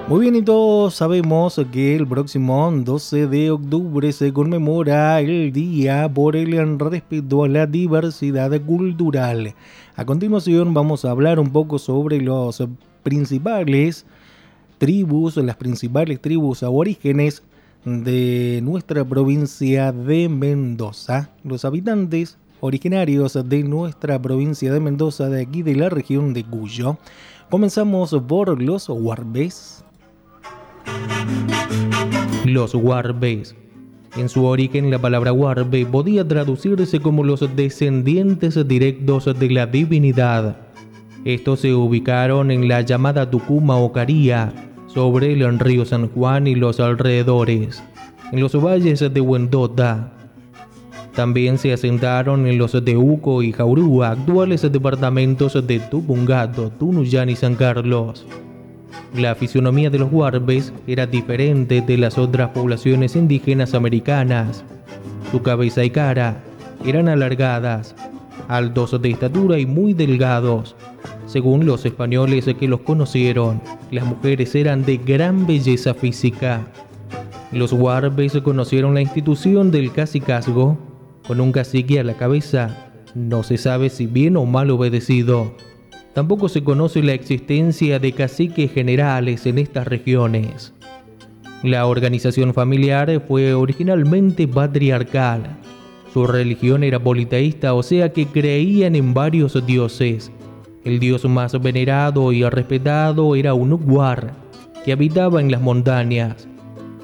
Muy 0.07 0.19
bien, 0.19 0.35
y 0.35 0.43
todos 0.43 0.93
sabemos 0.93 1.59
que 1.71 1.95
el 1.95 2.07
próximo 2.07 2.71
12 2.71 3.25
de 3.25 3.49
octubre 3.49 4.11
se 4.11 4.31
conmemora 4.31 5.19
el 5.19 5.51
Día 5.51 6.07
por 6.13 6.35
el 6.35 6.77
Respeto 6.77 7.43
a 7.43 7.47
la 7.47 7.65
Diversidad 7.65 8.51
Cultural. 8.61 9.55
A 9.95 10.05
continuación 10.05 10.75
vamos 10.75 11.05
a 11.05 11.09
hablar 11.09 11.39
un 11.39 11.49
poco 11.49 11.79
sobre 11.79 12.21
los 12.21 12.63
principales 13.01 14.05
tribus, 14.77 15.37
las 15.37 15.55
principales 15.55 16.21
tribus 16.21 16.61
aborígenes 16.61 17.41
de 17.83 18.59
nuestra 18.61 19.03
provincia 19.03 19.91
de 19.91 20.29
Mendoza. 20.29 21.31
Los 21.43 21.65
habitantes 21.65 22.37
originarios 22.59 23.33
de 23.49 23.63
nuestra 23.63 24.21
provincia 24.21 24.71
de 24.71 24.79
Mendoza, 24.79 25.29
de 25.29 25.41
aquí 25.41 25.63
de 25.63 25.75
la 25.75 25.89
región 25.89 26.35
de 26.35 26.43
Cuyo. 26.43 26.99
Comenzamos 27.49 28.15
por 28.27 28.61
los 28.61 28.87
Huarbés. 28.87 29.84
Los 32.45 32.75
Warbes. 32.75 33.55
En 34.17 34.29
su 34.29 34.45
origen 34.45 34.91
la 34.91 34.99
palabra 34.99 35.33
Warbe 35.33 35.85
podía 35.85 36.27
traducirse 36.27 36.99
como 36.99 37.23
los 37.23 37.43
descendientes 37.55 38.67
directos 38.67 39.25
de 39.37 39.49
la 39.49 39.65
divinidad. 39.65 40.55
Estos 41.25 41.61
se 41.61 41.73
ubicaron 41.73 42.51
en 42.51 42.67
la 42.67 42.81
llamada 42.81 43.29
Tucuma 43.29 43.77
o 43.77 43.91
sobre 44.87 45.33
el 45.33 45.59
río 45.59 45.85
San 45.85 46.07
Juan 46.09 46.45
y 46.45 46.55
los 46.55 46.79
alrededores, 46.79 47.83
en 48.31 48.39
los 48.39 48.55
valles 48.63 48.99
de 48.99 49.21
Huendota. 49.21 50.13
También 51.15 51.57
se 51.57 51.73
asentaron 51.73 52.45
en 52.45 52.57
los 52.57 52.71
de 52.85 52.95
Uco 52.95 53.41
y 53.41 53.51
Jaurúa, 53.51 54.11
actuales 54.11 54.61
departamentos 54.61 55.65
de 55.65 55.79
Tupungato, 55.79 56.69
Tunuyán 56.69 57.29
y 57.29 57.35
San 57.35 57.55
Carlos. 57.55 58.25
La 59.15 59.35
fisionomía 59.35 59.89
de 59.89 59.99
los 59.99 60.11
Warbes 60.11 60.73
era 60.87 61.07
diferente 61.07 61.81
de 61.81 61.97
las 61.97 62.17
otras 62.17 62.49
poblaciones 62.49 63.15
indígenas 63.15 63.73
americanas. 63.73 64.63
Su 65.31 65.41
cabeza 65.41 65.83
y 65.83 65.89
cara 65.89 66.43
eran 66.85 67.07
alargadas, 67.07 67.95
altos 68.47 69.01
de 69.01 69.11
estatura 69.11 69.57
y 69.57 69.65
muy 69.65 69.93
delgados. 69.93 70.75
Según 71.27 71.65
los 71.65 71.85
españoles 71.85 72.45
que 72.59 72.67
los 72.67 72.81
conocieron, 72.81 73.61
las 73.91 74.05
mujeres 74.05 74.53
eran 74.55 74.85
de 74.85 74.97
gran 74.97 75.47
belleza 75.47 75.93
física. 75.93 76.67
Los 77.51 77.73
Warbes 77.73 78.33
conocieron 78.43 78.93
la 78.93 79.01
institución 79.01 79.71
del 79.71 79.91
cacicazgo, 79.91 80.77
con 81.27 81.41
un 81.41 81.51
cacique 81.51 81.99
a 81.99 82.03
la 82.03 82.15
cabeza. 82.15 82.91
No 83.15 83.43
se 83.43 83.57
sabe 83.57 83.89
si 83.89 84.07
bien 84.07 84.37
o 84.37 84.45
mal 84.45 84.69
obedecido. 84.69 85.53
Tampoco 86.15 86.47
se 86.47 86.63
conoce 86.63 87.03
la 87.03 87.11
existencia 87.11 87.99
de 87.99 88.13
caciques 88.13 88.71
generales 88.71 89.45
en 89.45 89.57
estas 89.57 89.85
regiones. 89.85 90.73
La 91.61 91.85
organización 91.87 92.53
familiar 92.53 93.21
fue 93.27 93.53
originalmente 93.53 94.47
patriarcal. 94.47 95.57
Su 96.13 96.25
religión 96.25 96.85
era 96.85 97.01
politeísta, 97.01 97.73
o 97.73 97.83
sea 97.83 98.13
que 98.13 98.27
creían 98.27 98.95
en 98.95 99.13
varios 99.13 99.65
dioses. 99.65 100.31
El 100.85 100.99
dios 100.99 101.25
más 101.25 101.61
venerado 101.61 102.31
y 102.31 102.45
respetado 102.45 103.35
era 103.35 103.53
un 103.53 103.73
Uguar, 103.73 104.35
que 104.85 104.93
habitaba 104.93 105.41
en 105.41 105.51
las 105.51 105.59
montañas. 105.59 106.47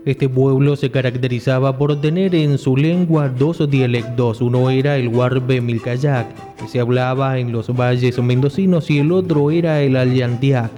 Este 0.04 0.28
pueblo 0.28 0.76
se 0.76 0.90
caracterizaba 0.90 1.78
por 1.78 2.02
tener 2.02 2.34
en 2.34 2.58
su 2.58 2.76
lengua 2.76 3.30
dos 3.30 3.70
dialectos. 3.70 4.42
Uno 4.42 4.72
era 4.72 4.98
el 4.98 5.10
Huarbe 5.10 5.62
Milcayac, 5.62 6.26
que 6.58 6.68
se 6.68 6.80
hablaba 6.80 7.38
en 7.38 7.52
los 7.52 7.70
valles 7.70 8.18
mendocinos, 8.18 8.90
y 8.90 8.98
el 8.98 9.12
otro 9.12 9.52
era 9.52 9.80
el 9.84 9.96
Allantiac, 9.96 10.72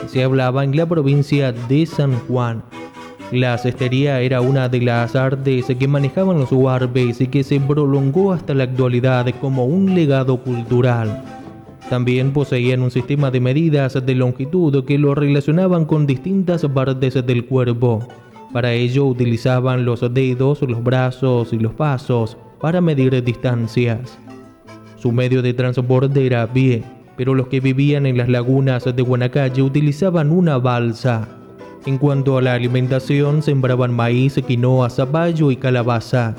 que 0.00 0.08
se 0.08 0.24
hablaba 0.24 0.64
en 0.64 0.74
la 0.74 0.86
provincia 0.86 1.52
de 1.52 1.84
San 1.84 2.14
Juan. 2.20 2.62
La 3.30 3.58
cestería 3.58 4.22
era 4.22 4.40
una 4.40 4.70
de 4.70 4.80
las 4.80 5.16
artes 5.16 5.66
que 5.78 5.88
manejaban 5.88 6.38
los 6.38 6.50
huarbes 6.50 7.20
y 7.20 7.26
que 7.26 7.44
se 7.44 7.60
prolongó 7.60 8.32
hasta 8.32 8.54
la 8.54 8.64
actualidad 8.64 9.26
como 9.38 9.66
un 9.66 9.94
legado 9.94 10.38
cultural. 10.38 11.22
También 11.90 12.32
poseían 12.32 12.80
un 12.80 12.90
sistema 12.90 13.30
de 13.30 13.40
medidas 13.40 14.02
de 14.06 14.14
longitud 14.14 14.82
que 14.86 14.96
lo 14.96 15.14
relacionaban 15.14 15.84
con 15.84 16.06
distintas 16.06 16.64
partes 16.64 17.14
del 17.26 17.44
cuerpo. 17.44 18.08
Para 18.52 18.74
ello 18.74 19.06
utilizaban 19.06 19.86
los 19.86 20.00
dedos, 20.12 20.60
los 20.60 20.84
brazos 20.84 21.54
y 21.54 21.58
los 21.58 21.72
pasos 21.72 22.36
para 22.60 22.82
medir 22.82 23.24
distancias. 23.24 24.18
Su 24.96 25.10
medio 25.10 25.40
de 25.40 25.54
transporte 25.54 26.26
era 26.26 26.42
a 26.42 26.52
pie, 26.52 26.84
pero 27.16 27.34
los 27.34 27.48
que 27.48 27.60
vivían 27.60 28.04
en 28.04 28.18
las 28.18 28.28
lagunas 28.28 28.84
de 28.84 29.02
Guanacalle 29.02 29.62
utilizaban 29.62 30.30
una 30.30 30.58
balsa. 30.58 31.26
En 31.86 31.96
cuanto 31.96 32.36
a 32.36 32.42
la 32.42 32.52
alimentación, 32.52 33.42
sembraban 33.42 33.94
maíz, 33.94 34.38
quinoa, 34.46 34.90
zapallo 34.90 35.50
y 35.50 35.56
calabaza. 35.56 36.36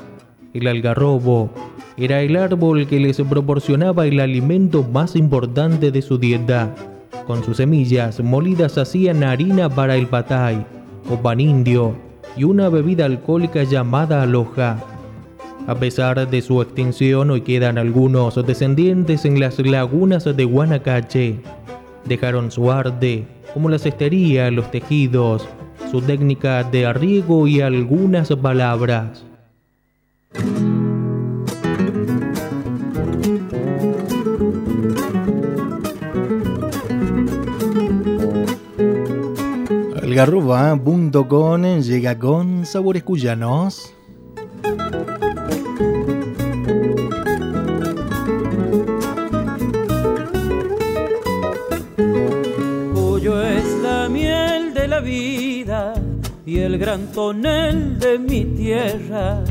El 0.54 0.68
algarrobo 0.68 1.50
era 1.96 2.22
el 2.22 2.36
árbol 2.36 2.86
que 2.86 3.00
les 3.00 3.20
proporcionaba 3.22 4.06
el 4.06 4.20
alimento 4.20 4.84
más 4.84 5.16
importante 5.16 5.90
de 5.90 6.00
su 6.00 6.16
dieta. 6.16 6.74
Con 7.26 7.42
sus 7.42 7.56
semillas 7.56 8.22
molidas 8.22 8.78
hacían 8.78 9.24
harina 9.24 9.68
para 9.68 9.96
el 9.96 10.06
patay 10.06 10.64
o 11.10 11.16
pan 11.16 11.40
indio 11.40 12.03
y 12.36 12.44
una 12.44 12.68
bebida 12.68 13.04
alcohólica 13.04 13.62
llamada 13.64 14.22
aloja. 14.22 14.78
A 15.66 15.74
pesar 15.76 16.28
de 16.28 16.42
su 16.42 16.60
extinción, 16.60 17.30
hoy 17.30 17.40
quedan 17.40 17.78
algunos 17.78 18.34
descendientes 18.46 19.24
en 19.24 19.40
las 19.40 19.58
lagunas 19.58 20.24
de 20.24 20.44
Guanacache. 20.44 21.40
Dejaron 22.04 22.50
su 22.50 22.70
arte, 22.70 23.26
como 23.54 23.70
la 23.70 23.78
cestería, 23.78 24.50
los 24.50 24.70
tejidos, 24.70 25.48
su 25.90 26.02
técnica 26.02 26.64
de 26.64 26.86
arriego 26.86 27.46
y 27.46 27.60
algunas 27.60 28.28
palabras. 28.30 29.24
Algarroba.com 40.14 41.80
llega 41.80 42.16
con 42.16 42.64
sabores 42.64 43.02
cuyanos. 43.02 43.92
Cuyo 52.94 53.42
es 53.42 53.64
la 53.82 54.08
miel 54.08 54.72
de 54.72 54.86
la 54.86 55.00
vida 55.00 55.94
y 56.46 56.58
el 56.58 56.78
gran 56.78 57.10
tonel 57.10 57.98
de 57.98 58.16
mi 58.20 58.44
tierra. 58.44 59.42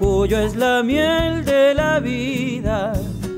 Cuyo 0.00 0.40
es 0.40 0.56
la 0.56 0.82
miel 0.82 1.44
de 1.44 1.72
la 1.72 2.00
vida 2.00 2.94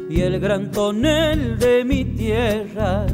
y 0.08 0.22
el 0.22 0.40
gran 0.40 0.70
tonel 0.70 1.58
de 1.58 1.84
mi 1.84 2.06
tierra, 2.06 3.06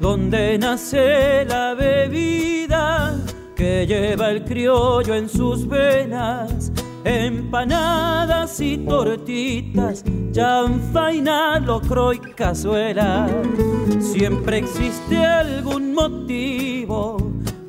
donde 0.00 0.58
nace 0.58 1.44
la 1.44 1.74
bebida 1.74 3.16
que 3.56 3.86
lleva 3.86 4.30
el 4.30 4.44
criollo 4.44 5.14
en 5.14 5.28
sus 5.28 5.66
venas, 5.66 6.70
empanadas 7.04 8.60
y 8.60 8.78
tortitas, 8.78 10.04
chanfaina, 10.30 11.58
locro 11.58 12.12
y 12.12 12.20
cazuela. 12.20 13.26
Siempre 13.98 14.58
existe 14.58 15.24
algún 15.24 15.92
motivo 15.92 17.16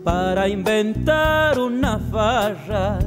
para 0.03 0.47
inventar 0.47 1.59
una 1.59 1.97
farra 1.97 2.99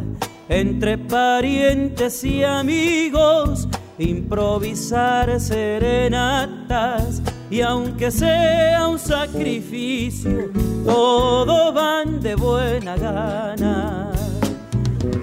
entre 0.48 0.98
parientes 0.98 2.24
y 2.24 2.42
amigos, 2.42 3.68
improvisar 3.98 5.38
serenatas 5.38 7.22
y 7.52 7.60
aunque 7.60 8.10
sea 8.10 8.88
un 8.88 8.98
sacrificio, 8.98 10.50
todo 10.86 11.72
van 11.72 12.18
de 12.20 12.34
buena 12.34 12.96
gana. 12.96 14.10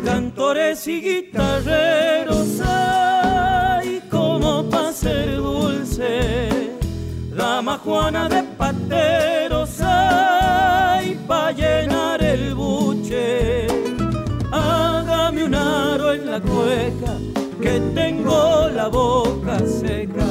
Cantores 0.05 0.87
y 0.87 1.01
guitarreros 1.01 2.61
hay 2.61 3.99
como 4.11 4.63
para 4.69 4.93
ser 4.93 5.37
dulce, 5.37 6.77
dama 7.35 7.79
Juana 7.79 8.29
de 8.29 8.43
pateros 8.43 9.81
hay 9.81 11.15
para 11.27 11.51
llenar 11.51 12.23
el 12.23 12.53
buche 12.53 13.67
un 15.45 15.55
aro 15.55 16.13
en 16.13 16.29
la 16.29 16.39
cueca, 16.41 17.13
que 17.61 17.79
tengo 17.93 18.67
la 18.75 18.87
boca 18.87 19.59
seca. 19.59 20.28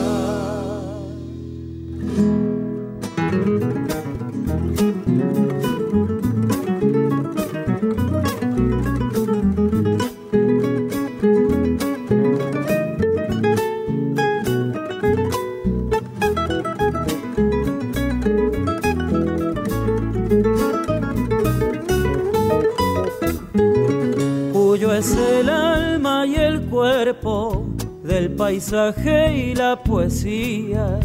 Es 24.99 25.17
el 25.17 25.49
alma 25.49 26.27
y 26.27 26.35
el 26.35 26.63
cuerpo 26.63 27.67
del 28.03 28.31
paisaje 28.33 29.37
y 29.37 29.55
la 29.55 29.81
poesía, 29.81 30.99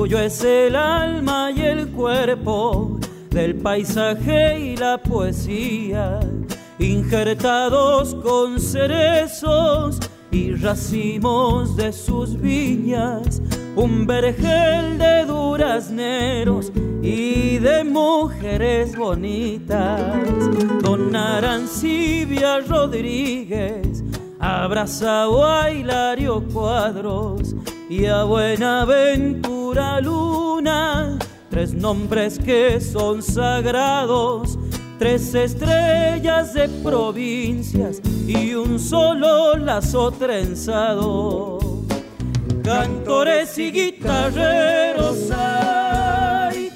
cuyo 0.00 0.18
es 0.18 0.42
el 0.44 0.76
alma 0.76 1.50
y 1.54 1.60
el 1.60 1.88
cuerpo 1.88 2.98
del 3.28 3.56
paisaje 3.56 4.58
y 4.58 4.74
la 4.74 4.96
poesía, 4.96 6.20
injertados 6.78 8.14
con 8.14 8.58
cerezos 8.58 10.00
y 10.30 10.54
racimos 10.54 11.76
de 11.76 11.92
sus 11.92 12.40
viñas, 12.40 13.42
un 13.76 14.06
vergel 14.06 14.96
de 14.96 15.26
durazneros 15.26 16.72
y 17.02 17.58
de 17.58 17.84
mujeres 17.84 18.96
bonitas. 18.96 20.00
Don 20.82 21.14
Arancibia 21.14 22.60
Rodríguez 22.60 24.02
abrazado 24.38 25.46
a 25.46 25.70
Hilario 25.70 26.42
Cuadros 26.50 27.54
y 27.90 28.06
a 28.06 28.22
Buenaventura 28.22 30.00
Luna, 30.00 31.18
tres 31.50 31.74
nombres 31.74 32.38
que 32.38 32.80
son 32.80 33.20
sagrados, 33.20 34.56
tres 34.96 35.34
estrellas 35.34 36.54
de 36.54 36.68
provincias 36.84 38.00
y 38.28 38.54
un 38.54 38.78
solo 38.78 39.56
lazo 39.56 40.12
trenzado. 40.12 41.58
Cantores 42.62 43.58
y 43.58 43.72
guitarreros 43.72 45.18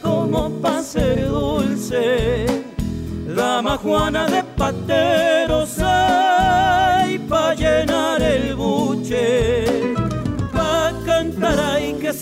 como 0.03 0.51
pa' 0.61 0.83
ser 0.83 1.29
dulce, 1.29 2.47
dama 3.37 3.77
Juana 3.77 4.27
de 4.27 4.43
pateros 4.43 5.44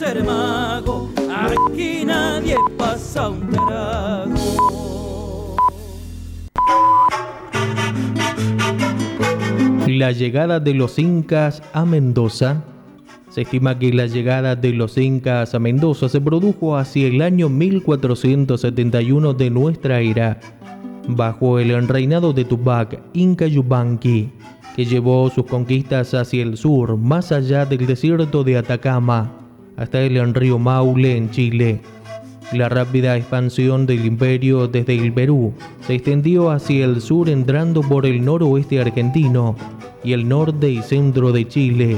ser 0.02 0.24
mago, 0.24 1.10
aquí 1.30 2.04
nadie 2.04 2.56
pasa 2.76 3.28
un 3.28 3.48
trago. 3.50 4.34
La 9.86 10.10
llegada 10.10 10.58
de 10.58 10.74
los 10.74 10.98
incas 10.98 11.62
a 11.72 11.84
Mendoza 11.84 12.64
se 13.30 13.42
estima 13.42 13.78
que 13.78 13.92
la 13.92 14.06
llegada 14.06 14.56
de 14.56 14.72
los 14.72 14.98
incas 14.98 15.54
a 15.54 15.60
Mendoza 15.60 16.08
se 16.08 16.20
produjo 16.20 16.76
hacia 16.76 17.06
el 17.06 17.22
año 17.22 17.48
1471 17.48 19.34
de 19.34 19.50
nuestra 19.50 20.00
era, 20.00 20.40
bajo 21.06 21.60
el 21.60 21.86
reinado 21.86 22.32
de 22.32 22.44
Tupac 22.44 23.00
Inca 23.12 23.46
Yupanqui, 23.46 24.32
que 24.74 24.84
llevó 24.84 25.30
sus 25.30 25.46
conquistas 25.46 26.12
hacia 26.14 26.42
el 26.42 26.56
sur, 26.56 26.96
más 26.96 27.30
allá 27.30 27.64
del 27.66 27.86
desierto 27.86 28.42
de 28.42 28.56
Atacama, 28.56 29.41
hasta 29.82 30.00
el 30.00 30.34
río 30.34 30.58
Maule 30.58 31.16
en 31.16 31.30
Chile. 31.30 31.80
La 32.52 32.68
rápida 32.68 33.16
expansión 33.16 33.84
del 33.86 34.04
imperio 34.04 34.68
desde 34.68 34.94
el 34.94 35.12
Perú 35.12 35.54
se 35.80 35.94
extendió 35.94 36.50
hacia 36.50 36.84
el 36.84 37.00
sur 37.00 37.28
entrando 37.28 37.80
por 37.80 38.06
el 38.06 38.24
noroeste 38.24 38.80
argentino 38.80 39.56
y 40.04 40.12
el 40.12 40.28
norte 40.28 40.70
y 40.70 40.82
centro 40.82 41.32
de 41.32 41.48
Chile, 41.48 41.96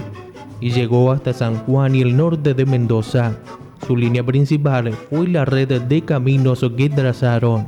y 0.61 0.70
llegó 0.70 1.12
hasta 1.12 1.33
San 1.33 1.57
Juan 1.64 1.94
y 1.94 2.01
el 2.01 2.16
norte 2.16 2.55
de 2.55 2.64
Mendoza. 2.64 3.37
Su 3.87 3.97
línea 3.97 4.25
principal 4.25 4.92
fue 5.11 5.29
la 5.29 5.44
red 5.44 5.83
de 5.83 6.03
caminos 6.03 6.64
que 6.77 6.88
trazaron. 6.88 7.66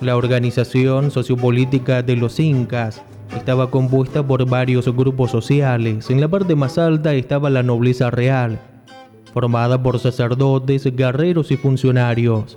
La 0.00 0.16
organización 0.16 1.10
sociopolítica 1.10 2.02
de 2.02 2.16
los 2.16 2.38
incas 2.38 3.02
estaba 3.34 3.70
compuesta 3.70 4.24
por 4.24 4.48
varios 4.48 4.86
grupos 4.94 5.30
sociales. 5.30 6.10
En 6.10 6.20
la 6.20 6.28
parte 6.28 6.54
más 6.54 6.78
alta 6.78 7.14
estaba 7.14 7.50
la 7.50 7.62
nobleza 7.62 8.10
real, 8.10 8.60
formada 9.34 9.82
por 9.82 9.98
sacerdotes, 9.98 10.84
guerreros 10.94 11.50
y 11.50 11.56
funcionarios. 11.56 12.56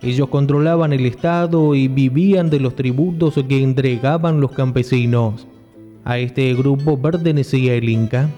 Ellos 0.00 0.28
controlaban 0.28 0.92
el 0.92 1.04
Estado 1.04 1.74
y 1.74 1.88
vivían 1.88 2.48
de 2.48 2.60
los 2.60 2.76
tributos 2.76 3.34
que 3.48 3.60
entregaban 3.60 4.40
los 4.40 4.52
campesinos. 4.52 5.48
A 6.04 6.18
este 6.18 6.54
grupo 6.54 6.96
pertenecía 7.02 7.74
el 7.74 7.88
Inca, 7.88 8.30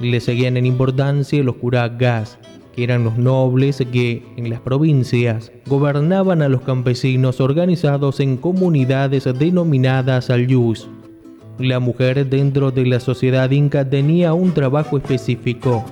le 0.00 0.20
seguían 0.20 0.56
en 0.56 0.66
importancia 0.66 1.42
los 1.42 1.56
curagas, 1.56 2.38
que 2.74 2.84
eran 2.84 3.02
los 3.02 3.18
nobles 3.18 3.82
que 3.92 4.22
en 4.36 4.48
las 4.48 4.60
provincias 4.60 5.50
gobernaban 5.66 6.40
a 6.40 6.48
los 6.48 6.60
campesinos 6.60 7.40
organizados 7.40 8.20
en 8.20 8.36
comunidades 8.36 9.24
denominadas 9.24 10.30
alyus. 10.30 10.88
La 11.58 11.80
mujer 11.80 12.28
dentro 12.28 12.70
de 12.70 12.86
la 12.86 13.00
sociedad 13.00 13.50
inca 13.50 13.88
tenía 13.88 14.34
un 14.34 14.54
trabajo 14.54 14.98
específico. 14.98 15.84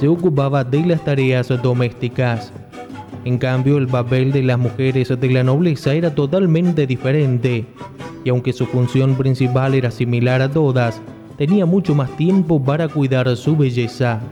Se 0.00 0.08
ocupaba 0.08 0.64
de 0.64 0.80
las 0.86 1.04
tareas 1.04 1.48
domésticas. 1.62 2.54
En 3.26 3.36
cambio, 3.36 3.76
el 3.76 3.86
papel 3.86 4.32
de 4.32 4.42
las 4.42 4.58
mujeres 4.58 5.08
de 5.08 5.30
la 5.30 5.44
nobleza 5.44 5.92
era 5.92 6.14
totalmente 6.14 6.86
diferente, 6.86 7.66
y 8.24 8.30
aunque 8.30 8.54
su 8.54 8.64
función 8.64 9.14
principal 9.14 9.74
era 9.74 9.90
similar 9.90 10.40
a 10.40 10.50
todas, 10.50 11.02
tenía 11.36 11.66
mucho 11.66 11.94
más 11.94 12.16
tiempo 12.16 12.64
para 12.64 12.88
cuidar 12.88 13.36
su 13.36 13.54
belleza. 13.58 14.22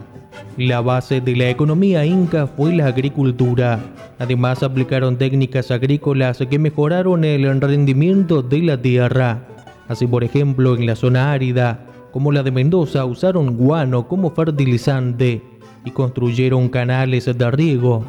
La 0.57 0.81
base 0.81 1.21
de 1.21 1.35
la 1.35 1.51
economía 1.51 2.03
inca 2.03 2.47
fue 2.47 2.73
la 2.73 2.87
agricultura. 2.87 3.79
Además 4.17 4.63
aplicaron 4.63 5.19
técnicas 5.19 5.69
agrícolas 5.69 6.39
que 6.49 6.57
mejoraron 6.57 7.23
el 7.23 7.61
rendimiento 7.61 8.41
de 8.41 8.63
la 8.63 8.81
tierra. 8.81 9.45
Así 9.87 10.07
por 10.07 10.23
ejemplo 10.23 10.75
en 10.75 10.87
la 10.87 10.95
zona 10.95 11.31
árida, 11.31 11.85
como 12.11 12.31
la 12.31 12.41
de 12.41 12.49
Mendoza, 12.49 13.05
usaron 13.05 13.55
guano 13.55 14.07
como 14.07 14.31
fertilizante 14.31 15.43
y 15.85 15.91
construyeron 15.91 16.69
canales 16.69 17.25
de 17.25 17.51
riego. 17.51 18.05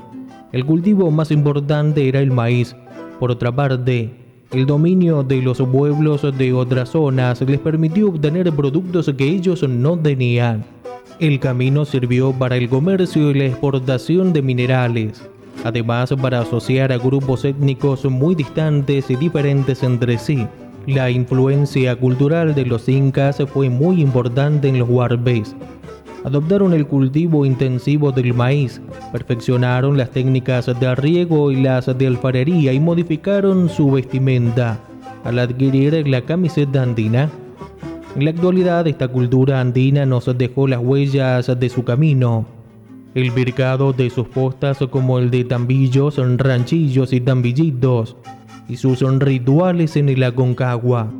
El 0.52 0.64
cultivo 0.64 1.10
más 1.10 1.30
importante 1.30 2.08
era 2.08 2.20
el 2.20 2.30
maíz. 2.30 2.74
Por 3.18 3.30
otra 3.30 3.54
parte, 3.54 4.10
el 4.52 4.66
dominio 4.66 5.22
de 5.22 5.42
los 5.42 5.58
pueblos 5.58 6.26
de 6.36 6.52
otras 6.52 6.88
zonas 6.88 7.40
les 7.42 7.60
permitió 7.60 8.08
obtener 8.08 8.50
productos 8.52 9.08
que 9.16 9.24
ellos 9.24 9.62
no 9.68 9.96
tenían. 9.96 10.64
El 11.20 11.38
camino 11.38 11.84
sirvió 11.84 12.32
para 12.32 12.56
el 12.56 12.68
comercio 12.68 13.30
y 13.30 13.34
la 13.34 13.44
exportación 13.44 14.32
de 14.32 14.42
minerales, 14.42 15.22
además 15.62 16.12
para 16.20 16.40
asociar 16.40 16.90
a 16.92 16.98
grupos 16.98 17.44
étnicos 17.44 18.04
muy 18.06 18.34
distantes 18.34 19.08
y 19.10 19.16
diferentes 19.16 19.82
entre 19.82 20.18
sí. 20.18 20.46
La 20.86 21.10
influencia 21.10 21.94
cultural 21.94 22.54
de 22.54 22.64
los 22.64 22.88
incas 22.88 23.36
fue 23.52 23.68
muy 23.68 24.00
importante 24.00 24.68
en 24.68 24.78
los 24.78 24.88
huarpes. 24.88 25.54
Adoptaron 26.24 26.72
el 26.72 26.86
cultivo 26.86 27.46
intensivo 27.46 28.12
del 28.12 28.34
maíz, 28.34 28.80
perfeccionaron 29.12 29.96
las 29.96 30.10
técnicas 30.10 30.66
de 30.66 30.94
riego 30.94 31.50
y 31.50 31.62
las 31.62 31.86
de 31.96 32.06
alfarería 32.06 32.72
y 32.72 32.80
modificaron 32.80 33.68
su 33.68 33.90
vestimenta 33.90 34.78
al 35.24 35.38
adquirir 35.38 36.06
la 36.08 36.22
camiseta 36.22 36.82
andina. 36.82 37.30
En 38.16 38.24
la 38.24 38.30
actualidad 38.30 38.86
esta 38.86 39.08
cultura 39.08 39.60
andina 39.60 40.04
nos 40.04 40.26
dejó 40.36 40.66
las 40.66 40.80
huellas 40.80 41.58
de 41.58 41.68
su 41.68 41.84
camino. 41.84 42.46
El 43.14 43.32
mercado 43.32 43.92
de 43.92 44.08
sus 44.10 44.28
postas 44.28 44.78
como 44.90 45.18
el 45.18 45.30
de 45.30 45.44
tambillos, 45.44 46.16
ranchillos 46.38 47.12
y 47.12 47.20
tambillitos 47.20 48.16
y 48.68 48.76
sus 48.76 49.00
rituales 49.00 49.96
en 49.96 50.08
el 50.08 50.22
Aconcagua. 50.22 51.10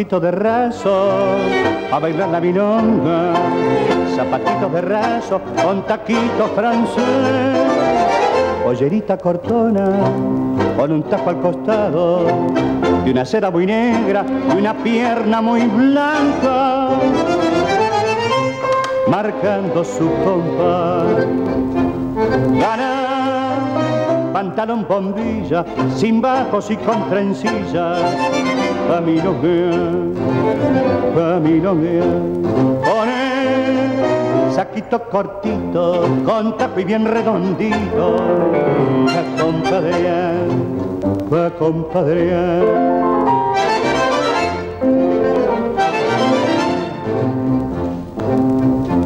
Zapatito 0.00 0.20
de 0.20 0.30
raso 0.30 1.36
a 1.92 1.98
bailar 1.98 2.30
la 2.30 2.40
milonga, 2.40 3.34
zapatitos 4.16 4.72
de 4.72 4.80
raso 4.80 5.40
con 5.62 5.82
taquito 5.82 6.48
francés, 6.54 7.04
pollerita 8.64 9.18
cortona 9.18 9.90
con 10.74 10.92
un 10.92 11.02
taco 11.02 11.28
al 11.28 11.40
costado, 11.40 12.24
de 13.04 13.10
una 13.10 13.26
seda 13.26 13.50
muy 13.50 13.66
negra 13.66 14.24
y 14.54 14.58
una 14.58 14.72
pierna 14.72 15.42
muy 15.42 15.66
blanca, 15.66 16.88
marcando 19.06 19.84
su 19.84 20.08
compás. 20.24 21.26
Gana 22.58 24.30
pantalón 24.32 24.86
bombilla, 24.88 25.62
sin 25.94 26.22
bajos 26.22 26.70
y 26.70 26.76
con 26.78 27.10
trencillas 27.10 28.49
bien, 28.98 30.14
camino 31.14 31.74
bien. 31.74 32.42
Pone 32.82 34.52
saquito 34.52 35.00
cortito, 35.08 36.06
con 36.24 36.56
taco 36.56 36.80
y 36.80 36.84
bien 36.84 37.04
redondito, 37.04 38.16
pa' 39.06 39.42
compadrear, 39.42 40.34
pa' 41.30 41.50
compadrear. 41.58 42.64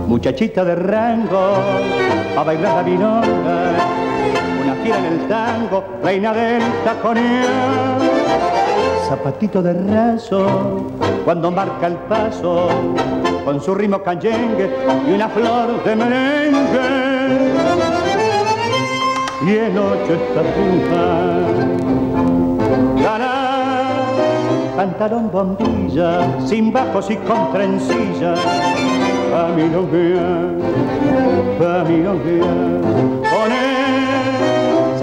Muchachita 0.08 0.64
de 0.64 0.74
rango, 0.76 1.56
a 2.38 2.42
bailar 2.42 2.76
la 2.76 2.82
vinonga, 2.82 3.58
una 4.62 4.74
fiera 4.82 4.98
en 4.98 5.04
el 5.04 5.28
tango, 5.28 5.84
reina 6.02 6.32
del 6.32 6.62
taconeo 6.84 8.13
zapatito 9.08 9.62
de 9.62 9.72
raso, 9.72 10.86
cuando 11.24 11.50
marca 11.50 11.86
el 11.86 11.96
paso, 12.08 12.68
con 13.44 13.60
su 13.60 13.74
ritmo 13.74 14.02
cayengue 14.02 14.70
y 15.06 15.12
una 15.12 15.28
flor 15.28 15.84
de 15.84 15.96
merengue. 15.96 17.04
Y 19.46 19.50
en 19.50 19.78
ocho 19.78 20.18
ganar 23.02 23.44
pantalón 24.76 25.30
bombilla, 25.30 26.40
sin 26.46 26.72
bajos 26.72 27.10
y 27.10 27.16
con 27.16 27.52
trencillas, 27.52 28.40
pa' 29.30 29.48
mi 29.54 29.64
novia, 29.68 30.26
pa' 31.58 31.84
mi 31.84 31.98
novia, 31.98 33.23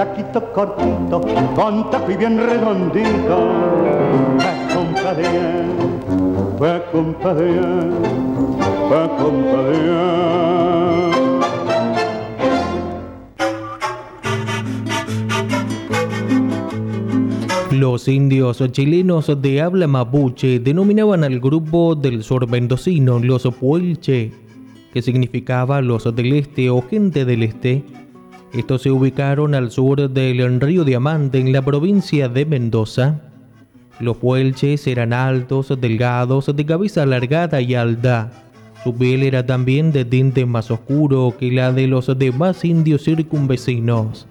saquito 0.02 0.42
cortito, 0.52 1.22
con 1.56 1.86
y 2.10 2.18
bien 2.18 2.36
redondito, 2.40 3.38
pa' 4.42 4.58
compadear, 4.74 5.66
pa' 6.60 6.80
compadear, 6.92 7.90
pa' 8.90 9.08
compadear. 9.18 10.42
Los 17.72 18.08
indios 18.08 18.64
chilenos 18.72 19.32
de 19.40 19.62
habla 19.62 19.86
mapuche 19.86 20.60
denominaban 20.60 21.24
al 21.24 21.40
grupo 21.40 21.94
del 21.94 22.24
sur 22.24 22.48
mendocino 22.48 23.20
los 23.20 23.48
puelche, 23.60 24.32
que 24.94 25.02
significaba 25.04 25.80
los 25.82 26.04
del 26.16 26.34
este 26.34 26.72
o 26.72 26.82
gente 26.82 27.24
del 27.24 27.44
este, 27.44 27.84
estos 28.54 28.82
se 28.82 28.92
ubicaron 28.92 29.56
al 29.56 29.72
sur 29.72 30.10
del 30.10 30.60
río 30.60 30.84
Diamante 30.84 31.40
en 31.40 31.54
la 31.54 31.62
provincia 31.62 32.28
de 32.28 32.46
Mendoza. 32.46 33.22
Los 34.02 34.18
puelches 34.18 34.88
eran 34.88 35.14
altos, 35.14 35.74
delgados, 35.80 36.54
de 36.54 36.66
cabeza 36.66 37.04
alargada 37.04 37.62
y 37.62 37.76
alta. 37.76 38.30
Su 38.84 38.94
piel 38.94 39.24
era 39.24 39.46
también 39.46 39.94
de 39.94 40.04
tinte 40.04 40.46
más 40.46 40.70
oscuro 40.70 41.34
que 41.40 41.50
la 41.52 41.72
de 41.72 41.88
los 41.88 42.18
demás 42.18 42.66
indios 42.66 43.06
circunvecinos. 43.06 44.28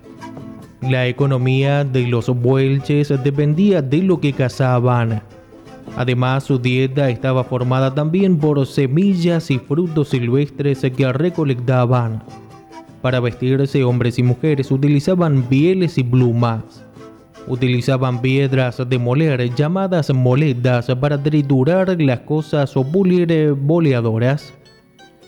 La 0.83 1.07
economía 1.07 1.85
de 1.85 2.07
los 2.07 2.27
puelches 2.27 3.09
dependía 3.23 3.81
de 3.81 4.03
lo 4.03 4.21
que 4.21 4.35
cazaban. 4.35 5.23
Además, 5.97 6.45
su 6.45 6.59
dieta 6.59 7.09
estaba 7.09 7.43
formada 7.45 7.95
también 7.95 8.39
por 8.39 8.67
semillas 8.67 9.51
y 9.51 9.59
frutos 9.59 10.09
silvestres 10.11 10.81
que 10.95 11.13
recolectaban. 11.13 12.23
Para 13.03 13.21
vestirse 13.21 13.83
hombres 13.83 14.19
y 14.19 14.23
mujeres 14.23 14.71
utilizaban 14.71 15.45
pieles 15.45 15.97
y 15.97 16.05
plumas. 16.05 16.85
Utilizaban 17.47 18.21
piedras 18.21 18.83
de 18.87 18.99
moler 18.99 19.55
llamadas 19.55 20.13
moledas 20.13 20.87
para 21.01 21.23
triturar 21.23 21.99
las 22.01 22.21
cosas 22.21 22.77
o 22.77 22.85
pulir 22.85 23.55
boleadoras. 23.55 24.53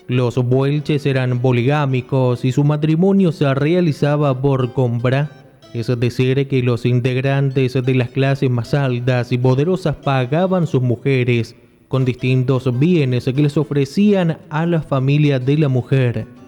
Los 0.06 0.36
buelches 0.36 1.06
eran 1.06 1.40
poligámicos 1.40 2.44
y 2.44 2.52
su 2.52 2.64
matrimonio 2.64 3.32
se 3.32 3.54
realizaba 3.54 4.38
por 4.42 4.74
compra, 4.74 5.30
es 5.72 5.86
decir, 5.98 6.46
que 6.48 6.62
los 6.62 6.84
integrantes 6.84 7.72
de 7.72 7.94
las 7.94 8.10
clases 8.10 8.50
más 8.50 8.74
altas 8.74 9.32
y 9.32 9.38
poderosas 9.38 9.96
pagaban 9.96 10.66
sus 10.66 10.82
mujeres 10.82 11.56
con 11.88 12.04
distintos 12.04 12.78
bienes 12.78 13.24
que 13.24 13.42
les 13.42 13.56
ofrecían 13.56 14.38
a 14.50 14.66
la 14.66 14.82
familia 14.82 15.38
de 15.38 15.56
la 15.56 15.68
mujer. 15.68 16.41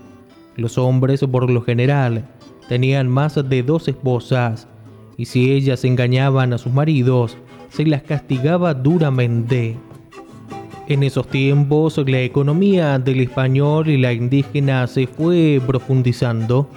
Los 0.56 0.78
hombres, 0.78 1.20
por 1.20 1.50
lo 1.50 1.62
general, 1.62 2.28
tenían 2.68 3.08
más 3.08 3.34
de 3.48 3.62
dos 3.62 3.88
esposas, 3.88 4.68
y 5.16 5.24
si 5.26 5.52
ellas 5.52 5.84
engañaban 5.84 6.52
a 6.52 6.58
sus 6.58 6.72
maridos, 6.72 7.36
se 7.70 7.84
las 7.84 8.02
castigaba 8.02 8.72
duramente. 8.74 9.76
En 10.86 11.02
esos 11.02 11.26
tiempos, 11.26 11.98
la 12.06 12.20
economía 12.20 12.98
del 12.98 13.20
español 13.20 13.88
y 13.88 13.96
la 13.96 14.12
indígena 14.12 14.86
se 14.86 15.06
fue 15.06 15.60
profundizando. 15.66 16.68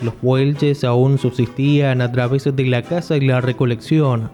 Los 0.00 0.14
puelches 0.14 0.84
aún 0.84 1.18
subsistían 1.18 2.02
a 2.02 2.12
través 2.12 2.44
de 2.44 2.64
la 2.66 2.82
caza 2.82 3.16
y 3.16 3.22
la 3.22 3.40
recolección, 3.40 4.30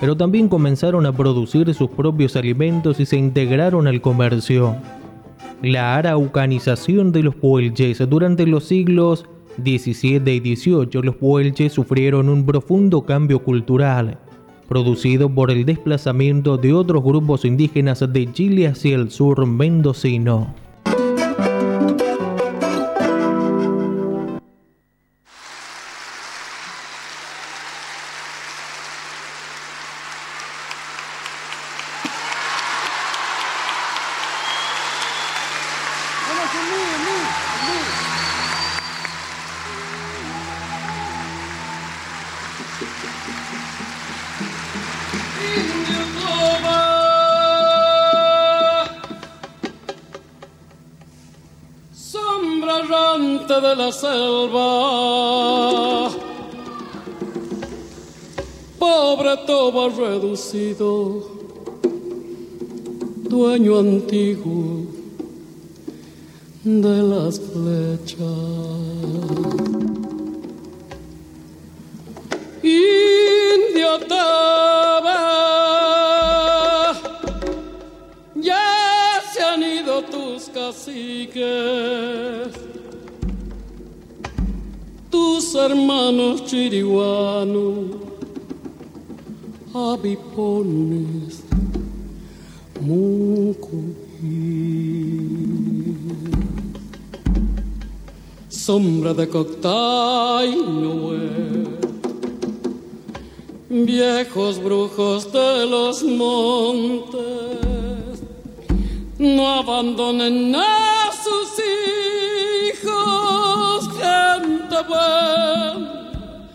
pero 0.00 0.16
también 0.16 0.48
comenzaron 0.48 1.04
a 1.06 1.12
producir 1.12 1.74
sus 1.74 1.90
propios 1.90 2.36
alimentos 2.36 3.00
y 3.00 3.06
se 3.06 3.16
integraron 3.16 3.88
al 3.88 4.00
comercio 4.00 4.76
la 5.62 5.96
araucanización 5.96 7.12
de 7.12 7.22
los 7.22 7.34
puelches. 7.34 7.98
Durante 8.08 8.46
los 8.46 8.64
siglos 8.64 9.24
XVII 9.56 10.22
y 10.32 10.56
XVIII, 10.56 11.02
los 11.02 11.16
puelches 11.16 11.72
sufrieron 11.72 12.28
un 12.28 12.46
profundo 12.46 13.02
cambio 13.02 13.42
cultural. 13.42 14.18
producido 14.68 15.30
por 15.30 15.50
el 15.50 15.64
desplazamiento 15.64 16.58
de 16.58 16.74
otros 16.74 17.02
grupos 17.02 17.46
indígenas 17.46 18.04
de 18.12 18.30
Chile 18.30 18.66
hacia 18.68 18.96
el 18.96 19.10
sur 19.10 19.46
mendocino. 19.46 20.54
Reducido, 60.38 61.26
dueño 63.28 63.78
antiguo 63.78 64.86
de 66.64 67.02
las 67.02 67.40
flechas. 67.40 68.18
Indio 72.62 73.98
Toba, 74.06 75.18
ya 78.36 79.22
se 79.32 79.42
han 79.42 79.62
ido 79.62 80.02
tus 80.02 80.48
caciques 80.50 81.88
tus 85.10 85.54
hermanos 85.54 86.44
chiriguanos, 86.44 88.07
avipones, 89.92 91.42
sombra 98.48 99.14
de 99.14 99.26
coctay 99.28 100.50
viejos 103.68 104.62
brujos 104.62 105.32
de 105.32 105.66
los 105.66 106.02
montes, 106.02 107.18
no 109.18 109.48
abandonen 109.48 110.54
a 110.54 111.10
sus 111.12 111.48
hijos, 112.72 113.88
gente 113.98 114.76
buena, 114.88 116.50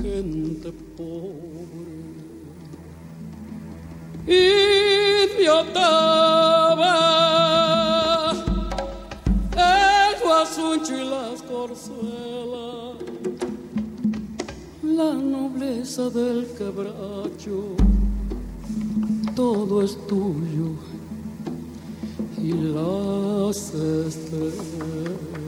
gente 0.00 0.72
pobre. 0.96 1.41
Idiotaba, 4.24 5.82
el 9.56 10.22
guasuncho 10.22 10.96
y 10.96 11.04
las 11.10 11.42
corzuelas, 11.42 12.98
la 14.84 15.14
nobleza 15.14 16.08
del 16.10 16.46
quebracho, 16.56 17.74
todo 19.34 19.82
es 19.82 19.98
tuyo 20.06 20.76
y 22.38 22.52
las 22.52 23.74
estrellas. 23.74 25.41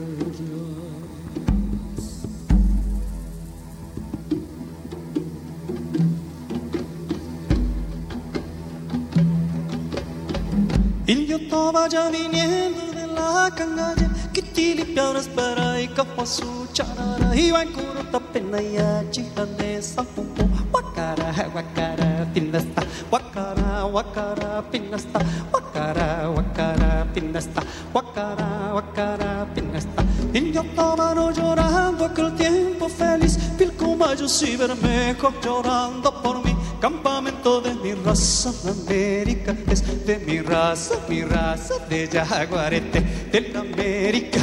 Ильютова 11.07 11.87
viniendo 12.11 12.91
de 12.91 13.05
la 13.05 13.51
canalla, 13.55 14.09
Kitili 14.33 14.83
piedras 14.83 15.27
para 15.27 15.79
y 15.79 15.87
capazu 15.89 16.65
charara, 16.73 17.35
y 17.35 17.51
bancuruta 17.51 18.19
pena 18.33 18.59
y 18.59 18.75
achijane 18.77 19.83
sapumpo, 19.83 20.49
guacara, 20.71 21.31
guacara, 21.53 22.27
pinasta, 22.33 22.81
guacara, 23.11 23.83
guacara, 23.83 24.63
pinasta, 24.71 25.19
guacara, 25.51 26.27
guacara, 26.27 27.05
pinasta, 27.13 27.61
guacara, 27.93 28.71
guacara, 28.73 29.47
pinasta. 29.53 30.14
Y 30.35 30.51
yo 30.51 30.63
estaba 30.63 31.15
no 31.15 31.31
llorando 31.31 32.03
aquel 32.03 32.35
tiempo 32.35 32.89
feliz, 32.89 33.37
pilcomayos 33.57 34.43
y 34.43 34.57
bermejos 34.57 35.33
llorando 35.41 36.21
por 36.21 36.43
mí. 36.43 36.53
Campamento 36.81 37.61
de 37.61 37.73
mi 37.75 37.93
raza, 37.93 38.51
América 38.69 39.55
es 39.71 40.05
de 40.05 40.19
mi 40.19 40.41
raza, 40.41 40.95
mi 41.07 41.23
raza 41.23 41.75
de 41.87 42.09
Yaguarete, 42.09 42.99
de 43.31 43.49
la 43.53 43.61
América, 43.61 44.41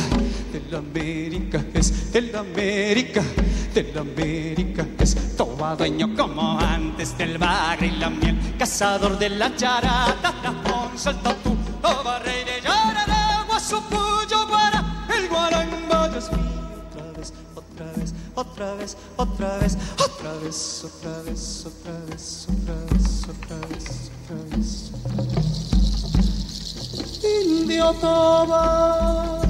de 0.50 0.62
la 0.70 0.78
América 0.78 1.62
es 1.74 2.10
de 2.10 2.22
la 2.22 2.40
América, 2.40 3.22
de 3.74 3.92
la 3.94 4.00
América 4.00 4.86
es 4.98 5.36
todo 5.36 5.76
dueño 5.76 6.16
como 6.16 6.58
antes 6.58 7.18
del 7.18 7.36
bagre 7.36 7.88
y 7.88 7.98
la 7.98 8.08
miel, 8.08 8.54
cazador 8.58 9.18
de 9.18 9.28
la 9.28 9.54
charata, 9.54 10.32
la 10.42 10.98
salta 10.98 11.36
tú, 11.44 11.54
toba 11.82 12.18
rey 12.20 12.44
de 12.44 12.62
Yarara, 12.62 13.44
guasupuyo 13.46 14.01
guara, 14.01 14.01
otra 18.42 18.74
vez, 18.74 18.96
otra 19.16 19.58
vez, 19.58 19.76
otra 19.98 20.34
vez, 20.38 20.84
otra 20.84 21.22
vez, 21.22 21.64
otra 21.66 21.98
vez, 22.06 22.46
otra 22.50 22.74
vez, 22.90 23.28
otra 23.28 23.56
vez, 23.68 24.10
otra 24.18 24.36
vez. 24.56 24.90
Indio 27.22 27.94
Toba, 28.00 29.42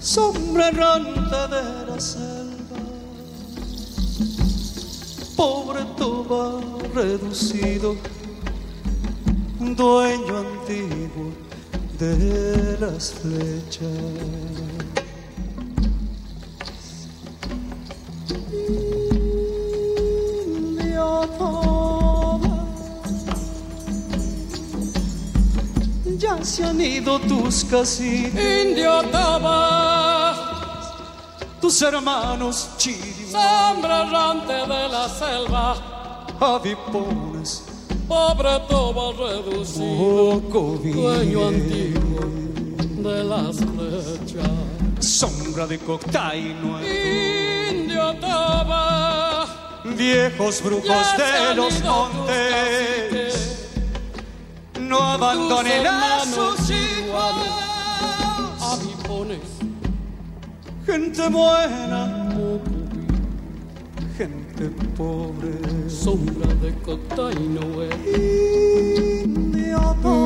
sombra 0.00 0.68
errante 0.68 1.36
de 1.54 1.86
la 1.86 2.00
selva, 2.00 2.80
pobre 5.36 5.84
Toba 5.96 6.60
reducido, 6.94 7.96
dueño 9.60 10.38
antiguo 10.38 11.32
de 11.98 12.76
las 12.80 13.12
flechas. 13.12 14.81
Ya 26.18 26.44
se 26.44 26.64
han 26.64 26.80
ido 26.80 27.18
tus 27.20 27.64
caciques, 27.64 28.34
Indio 28.64 29.02
Toba, 29.10 30.36
tus 31.60 31.82
hermanos 31.82 32.70
chirimas, 32.76 33.32
sombra 33.32 34.02
errante 34.06 34.52
de 34.52 34.88
la 34.88 35.08
selva, 35.08 35.76
avipones, 36.40 37.64
pobre 38.06 38.60
Toba 38.68 39.12
reducido, 39.12 40.40
poco 40.40 40.78
dueño 40.82 41.48
antiguo 41.48 42.20
de 43.02 43.24
las 43.24 43.56
flechas. 43.56 44.50
sombra 45.00 45.66
de 45.66 45.78
coctay 45.80 46.54
nuevo, 46.62 46.86
Indio 46.86 48.14
Toba, 48.20 49.41
viejos 49.84 50.62
brujos 50.62 51.06
de 51.16 51.54
los 51.54 51.82
montes, 51.82 53.68
no 54.80 55.02
abandonen 55.02 55.86
a 55.86 56.24
sus 56.24 56.70
hijos, 56.70 57.34
gente 60.86 61.28
buena, 61.28 62.28
gente 64.16 64.70
pobre. 64.96 65.52
sombra 65.88 66.54
de 66.54 66.74
Cotainoe, 66.82 67.88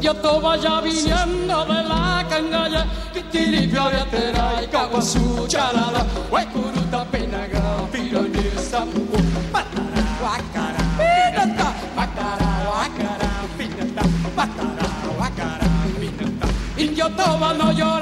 Yo 0.00 0.14
to 0.14 0.40
vaya 0.40 0.80
viniendo 0.80 1.64
de 1.64 1.82
la 1.82 2.26
cangalla, 2.28 2.86
que 3.12 3.22
tiripio 3.24 3.90
de 3.90 4.04
tera 4.10 4.62
y 4.62 4.66
caguasú 4.68 5.46
charada, 5.48 6.06
huecuruta 6.30 7.04
penaga, 7.06 7.86
piro 7.90 8.22
ni 8.22 8.50
sambo, 8.58 9.16
patara, 9.52 10.02
guacara, 10.20 10.82
pinata, 10.98 11.74
patara, 11.96 12.50
guacara, 12.66 13.30
pinata, 13.58 14.02
patara, 14.36 14.86
guacara, 15.16 15.68
pinata. 15.98 16.46
Y 16.76 16.94
yo 16.94 17.08
toba 17.10 17.54
no 17.54 17.72
llora. 17.72 17.99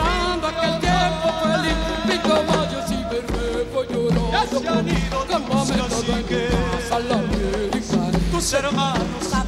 Tus 8.49 8.55
hermanos 8.55 9.33
a. 9.35 9.45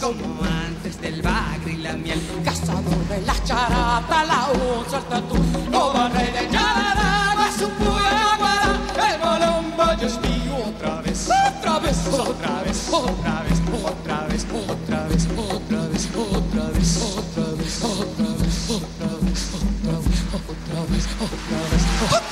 Como 0.00 0.44
antes 0.44 1.00
del 1.00 1.22
bagre 1.22 1.72
y 1.72 1.76
la 1.76 1.92
miel, 1.94 2.20
cazador 2.44 3.08
de 3.08 3.20
la 3.22 3.34
charata, 3.44 4.24
la 4.24 4.48
onza, 4.48 4.98
el 4.98 5.04
tatú, 5.04 5.36
no 5.70 5.92
va 5.92 6.08
rey 6.08 6.26
de 6.26 6.52
Yarara, 6.52 7.50
su 7.58 7.68
puya, 7.70 8.38
el 9.12 9.20
balón 9.20 9.76
vaya 9.76 10.06
es 10.06 10.20
mío 10.20 10.56
otra 10.68 11.00
vez, 11.02 11.28
otra 11.58 11.78
vez, 11.80 12.06
otra 12.06 12.62
vez, 12.62 12.88
otra 12.90 13.42
vez, 13.42 13.60
otra 13.84 14.26
vez, 14.28 14.46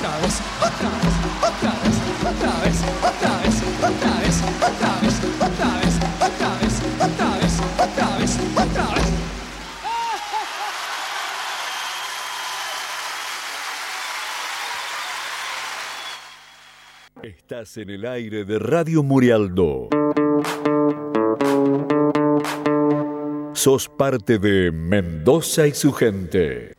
otra 0.05 0.19
vez, 0.19 0.41
otra 0.61 0.89
vez, 1.01 1.15
otra 1.41 1.73
vez, 1.81 1.97
otra 2.21 2.53
vez, 2.61 2.77
otra 3.01 3.33
vez, 3.41 3.57
otra 3.81 4.13
vez, 4.21 4.37
otra 4.61 4.91
vez, 5.01 5.15
otra 5.39 5.71
vez, 5.79 5.95
otra 6.21 6.49
vez, 6.59 6.75
otra 6.99 7.29
vez, 7.37 7.53
otra 7.79 8.07
vez, 8.17 8.39
otra 8.55 8.87
vez. 8.95 9.05
Estás 17.23 17.77
en 17.77 17.89
el 17.89 18.05
aire 18.05 18.45
de 18.45 18.59
Radio 18.59 19.01
Murialdo. 19.01 19.89
Sos 23.53 23.89
parte 23.89 24.37
de 24.37 24.71
Mendoza 24.71 25.65
y 25.65 25.73
su 25.73 25.91
gente. 25.91 26.74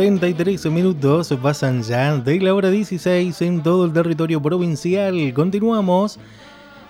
...43 0.00 0.70
minutos 0.70 1.28
pasan 1.42 1.82
ya 1.82 2.16
de 2.16 2.40
la 2.40 2.54
hora 2.54 2.70
16 2.70 3.42
en 3.42 3.62
todo 3.62 3.84
el 3.84 3.92
territorio 3.92 4.40
provincial. 4.40 5.34
Continuamos 5.34 6.18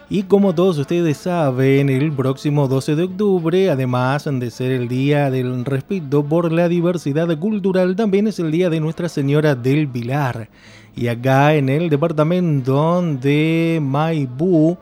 y 0.08 0.22
como 0.22 0.54
todos 0.54 0.78
ustedes 0.78 1.16
saben, 1.16 1.88
el 1.90 2.12
próximo 2.12 2.68
12 2.68 2.94
de 2.94 3.02
octubre, 3.02 3.68
además 3.68 4.28
de 4.30 4.50
ser 4.52 4.70
el 4.70 4.86
Día 4.86 5.28
del 5.28 5.64
Respeto 5.64 6.24
por 6.24 6.52
la 6.52 6.68
Diversidad 6.68 7.36
Cultural, 7.36 7.96
también 7.96 8.28
es 8.28 8.38
el 8.38 8.52
Día 8.52 8.70
de 8.70 8.78
Nuestra 8.78 9.08
Señora 9.08 9.56
del 9.56 9.88
Pilar. 9.88 10.48
Y 10.94 11.08
acá 11.08 11.56
en 11.56 11.68
el 11.68 11.90
departamento 11.90 13.02
de 13.02 13.80
Maipú, 13.82 14.78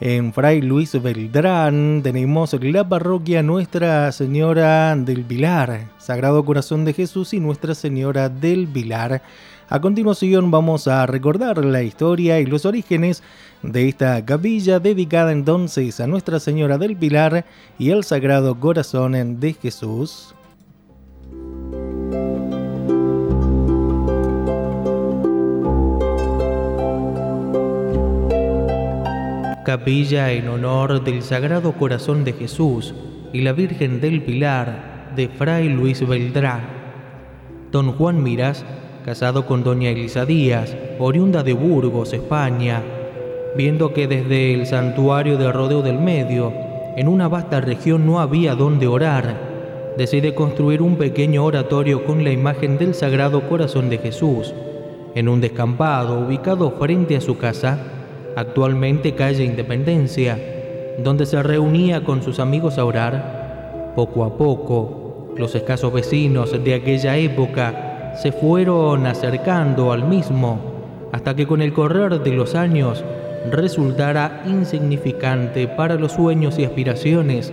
en 0.00 0.32
Fray 0.32 0.62
Luis 0.62 1.00
Beltrán, 1.02 2.00
tenemos 2.04 2.52
la 2.62 2.88
parroquia 2.88 3.42
Nuestra 3.42 4.12
Señora 4.12 4.94
del 4.94 5.24
Pilar, 5.24 5.88
Sagrado 5.98 6.44
Corazón 6.44 6.84
de 6.84 6.92
Jesús 6.92 7.34
y 7.34 7.40
Nuestra 7.40 7.74
Señora 7.74 8.28
del 8.28 8.68
Pilar. 8.68 9.22
A 9.68 9.80
continuación 9.80 10.52
vamos 10.52 10.86
a 10.86 11.04
recordar 11.06 11.64
la 11.64 11.82
historia 11.82 12.38
y 12.38 12.46
los 12.46 12.64
orígenes 12.64 13.24
de 13.62 13.88
esta 13.88 14.24
capilla 14.24 14.78
dedicada 14.78 15.32
entonces 15.32 15.98
a 15.98 16.06
Nuestra 16.06 16.38
Señora 16.38 16.78
del 16.78 16.96
Pilar 16.96 17.44
y 17.76 17.90
el 17.90 18.04
Sagrado 18.04 18.58
Corazón 18.58 19.40
de 19.40 19.52
Jesús. 19.54 20.32
Capilla 29.68 30.32
en 30.32 30.48
honor 30.48 31.04
del 31.04 31.20
Sagrado 31.20 31.72
Corazón 31.72 32.24
de 32.24 32.32
Jesús 32.32 32.94
y 33.34 33.42
la 33.42 33.52
Virgen 33.52 34.00
del 34.00 34.22
Pilar 34.22 35.12
de 35.14 35.28
Fray 35.28 35.68
Luis 35.68 36.08
Beltrán. 36.08 36.62
Don 37.70 37.92
Juan 37.92 38.22
Miras, 38.22 38.64
casado 39.04 39.44
con 39.44 39.62
doña 39.64 39.90
Elisa 39.90 40.24
Díaz, 40.24 40.74
oriunda 40.98 41.42
de 41.42 41.52
Burgos, 41.52 42.14
España, 42.14 42.82
viendo 43.58 43.92
que 43.92 44.08
desde 44.08 44.54
el 44.54 44.64
santuario 44.64 45.36
de 45.36 45.52
Rodeo 45.52 45.82
del 45.82 45.98
Medio, 45.98 46.50
en 46.96 47.06
una 47.06 47.28
vasta 47.28 47.60
región 47.60 48.06
no 48.06 48.20
había 48.20 48.54
donde 48.54 48.86
orar, 48.86 49.36
decide 49.98 50.34
construir 50.34 50.80
un 50.80 50.96
pequeño 50.96 51.44
oratorio 51.44 52.06
con 52.06 52.24
la 52.24 52.30
imagen 52.30 52.78
del 52.78 52.94
Sagrado 52.94 53.46
Corazón 53.46 53.90
de 53.90 53.98
Jesús, 53.98 54.54
en 55.14 55.28
un 55.28 55.42
descampado 55.42 56.20
ubicado 56.20 56.70
frente 56.78 57.18
a 57.18 57.20
su 57.20 57.36
casa, 57.36 57.97
actualmente 58.38 59.14
calle 59.14 59.44
Independencia, 59.44 60.38
donde 60.98 61.26
se 61.26 61.42
reunía 61.42 62.04
con 62.04 62.22
sus 62.22 62.40
amigos 62.40 62.78
a 62.78 62.84
orar. 62.84 63.92
Poco 63.94 64.24
a 64.24 64.36
poco, 64.36 65.34
los 65.36 65.54
escasos 65.54 65.92
vecinos 65.92 66.52
de 66.64 66.74
aquella 66.74 67.16
época 67.16 68.14
se 68.20 68.32
fueron 68.32 69.06
acercando 69.06 69.92
al 69.92 70.04
mismo, 70.04 70.58
hasta 71.12 71.34
que 71.34 71.46
con 71.46 71.62
el 71.62 71.72
correr 71.72 72.20
de 72.20 72.32
los 72.32 72.54
años 72.54 73.04
resultara 73.50 74.42
insignificante 74.46 75.68
para 75.68 75.94
los 75.94 76.12
sueños 76.12 76.58
y 76.58 76.64
aspiraciones 76.64 77.52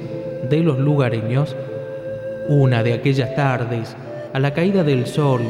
de 0.50 0.60
los 0.62 0.80
lugareños. 0.80 1.56
Una 2.50 2.84
de 2.84 2.94
aquellas 2.94 3.36
tardes, 3.36 3.96
a 4.34 4.40
la 4.40 4.54
caída 4.54 4.84
del 4.84 5.08
sol, 5.08 5.42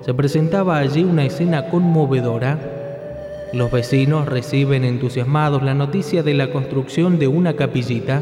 se 0.00 0.14
presentaba 0.14 0.78
allí 0.78 1.02
una 1.02 1.24
escena 1.24 1.68
conmovedora. 1.68 2.58
Los 3.54 3.70
vecinos 3.70 4.26
reciben 4.26 4.82
entusiasmados 4.82 5.62
la 5.62 5.74
noticia 5.74 6.24
de 6.24 6.34
la 6.34 6.50
construcción 6.50 7.20
de 7.20 7.28
una 7.28 7.54
capillita. 7.54 8.20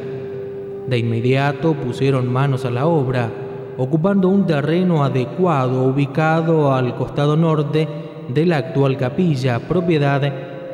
De 0.87 0.99
inmediato 0.99 1.73
pusieron 1.73 2.31
manos 2.31 2.67
a 2.67 2.71
la 2.71 2.87
obra, 2.87 3.31
ocupando 3.79 4.29
un 4.29 4.47
terreno 4.47 5.03
adecuado 5.03 5.85
ubicado 5.85 6.75
al 6.75 6.95
costado 6.97 7.39
norte 7.39 7.89
de 8.29 8.45
la 8.45 8.59
actual 8.59 8.99
capilla, 8.99 9.59
propiedad 9.61 10.21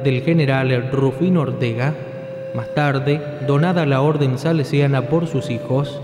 del 0.03 0.23
general 0.23 0.91
Rufino 0.91 1.43
Ortega, 1.43 1.95
más 2.57 2.75
tarde 2.75 3.21
donada 3.47 3.83
a 3.83 3.87
la 3.87 4.01
orden 4.01 4.39
salesiana 4.39 5.03
por 5.03 5.29
sus 5.29 5.51
hijos. 5.51 6.01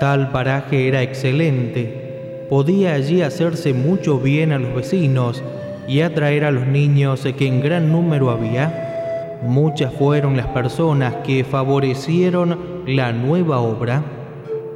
Tal 0.00 0.32
paraje 0.32 0.88
era 0.88 1.02
excelente, 1.02 2.46
podía 2.50 2.94
allí 2.94 3.22
hacerse 3.22 3.72
mucho 3.72 4.18
bien 4.18 4.50
a 4.50 4.58
los 4.58 4.74
vecinos 4.74 5.44
y 5.88 6.02
atraer 6.02 6.44
a 6.44 6.50
los 6.50 6.66
niños 6.66 7.26
que 7.36 7.46
en 7.46 7.60
gran 7.60 7.90
número 7.90 8.30
había. 8.30 9.38
Muchas 9.42 9.92
fueron 9.94 10.36
las 10.36 10.46
personas 10.48 11.16
que 11.24 11.44
favorecieron 11.44 12.84
la 12.86 13.12
nueva 13.12 13.60
obra. 13.60 14.04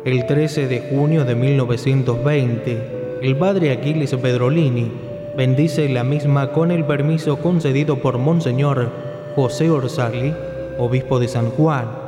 El 0.05 0.27
13 0.27 0.67
de 0.67 0.81
junio 0.91 1.25
de 1.25 1.35
1920, 1.35 3.19
el 3.23 3.37
padre 3.37 3.73
Aquiles 3.73 4.15
Pedrolini 4.15 4.91
bendice 5.37 5.89
la 5.89 6.03
misma 6.03 6.53
con 6.53 6.71
el 6.71 6.85
permiso 6.85 7.39
concedido 7.39 8.01
por 8.01 8.19
Monseñor 8.19 8.91
José 9.37 9.71
Orsali, 9.71 10.35
obispo 10.79 11.21
de 11.21 11.29
San 11.29 11.51
Juan. 11.51 12.02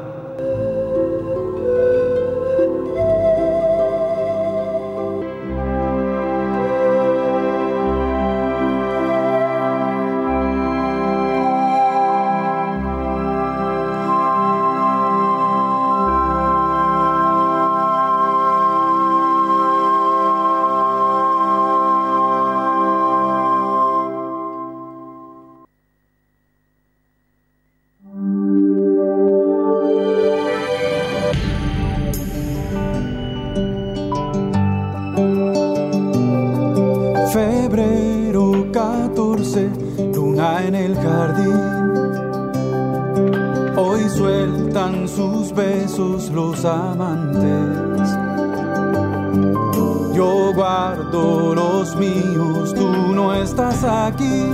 Yo 50.14 50.52
guardo 50.54 51.54
los 51.56 51.96
míos, 51.96 52.72
tú 52.72 52.88
no 52.88 53.34
estás 53.34 53.82
aquí. 53.82 54.46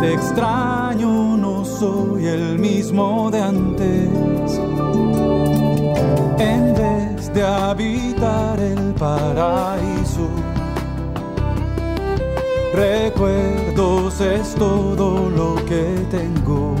Te 0.00 0.14
extraño, 0.14 1.36
no 1.36 1.64
soy 1.64 2.26
el 2.26 2.58
mismo 2.58 3.30
de 3.32 3.40
antes. 3.42 4.60
en 6.38 6.74
vez 6.74 7.34
de 7.34 7.42
habitar 7.42 8.60
el 8.60 8.94
paraíso. 8.94 10.28
Recuerdos 12.72 14.20
es 14.20 14.54
todo 14.54 15.28
lo 15.30 15.56
que 15.64 16.06
tengo. 16.12 16.77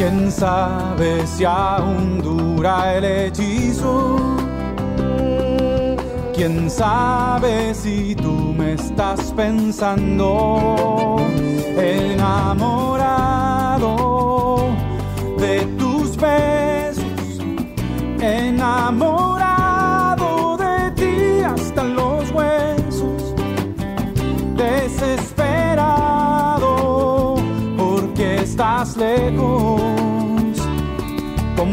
Quién 0.00 0.32
sabe 0.32 1.26
si 1.26 1.44
aún 1.44 2.22
dura 2.22 2.96
el 2.96 3.04
hechizo. 3.04 4.16
Quién 6.34 6.70
sabe 6.70 7.74
si 7.74 8.14
tú 8.14 8.54
me 8.56 8.72
estás 8.72 9.30
pensando 9.36 11.18
enamorado 11.76 13.10
de 15.36 15.66
tus 15.78 16.16
besos, 16.16 17.42
enamorado 18.22 19.36
de 20.56 20.90
ti 20.92 21.42
hasta 21.42 21.84
los 21.84 22.30
huesos, 22.30 23.34
desesperado 24.56 27.34
porque 27.76 28.36
estás 28.36 28.96
lejos 28.96 29.79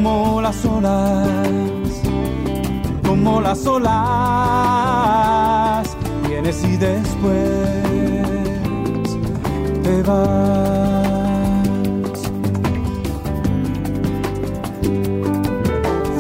como 0.04 0.42
las 0.42 0.64
olas, 0.64 1.28
como 3.04 3.42
las 3.42 3.66
olas, 3.66 3.88
vienes 6.28 6.64
y 6.64 6.78
después 6.78 7.42
te 9.82 10.04
vas. 10.04 10.28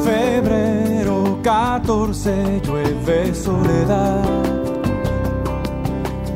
Febrero 0.04 1.38
14 1.44 2.62
llueve 2.66 3.36
soledad. 3.36 4.24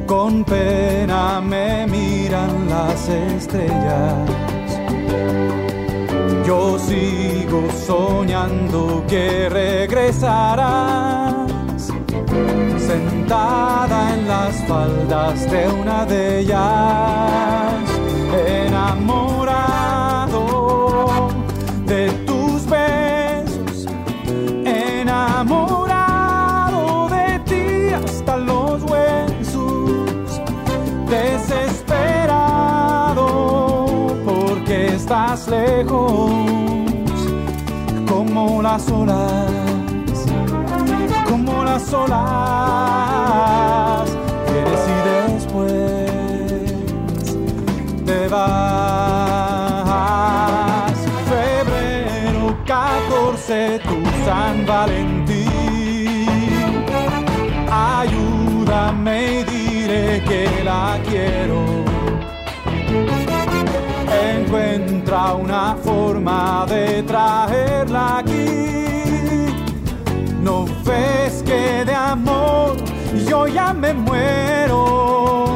Con 0.06 0.44
pena 0.44 1.42
me 1.42 1.88
miran 1.88 2.70
las 2.70 3.10
estrellas. 3.10 4.30
Yo 6.52 6.78
sigo 6.78 7.62
soñando 7.88 9.06
que 9.08 9.48
regresarás 9.48 11.34
sentada 12.78 14.14
en 14.16 14.28
las 14.28 14.62
faldas 14.68 15.50
de 15.50 15.70
una 15.70 16.06
de 16.06 16.40
ellas, 16.40 17.90
enamorado 18.68 20.44
de 21.86 22.12
tus 22.28 22.66
besos, 22.66 23.86
enamorado 24.66 25.71
como 35.86 36.86
las 38.62 38.90
olas 38.92 39.52
como 41.32 41.64
las 41.64 41.94
olas, 41.94 42.20
vienes 44.52 44.88
y 44.88 44.98
después 45.10 46.12
te 48.06 48.28
vas. 48.28 48.52
Febrero 51.30 52.58
14, 52.66 53.80
tu 53.80 53.98
San 54.26 54.66
Valentín, 54.66 55.46
ayúdame 57.72 59.40
y 59.40 59.44
diré 59.44 60.22
que 60.28 60.64
la 60.64 61.00
quiero. 61.08 61.71
Una 65.12 65.76
forma 65.84 66.66
de 66.70 67.04
traerla 67.04 68.20
aquí. 68.20 69.52
No 70.42 70.66
ves 70.86 71.44
que 71.44 71.84
de 71.84 71.94
amor 71.94 72.78
yo 73.28 73.46
ya 73.46 73.74
me 73.74 73.94
muero 73.94 75.52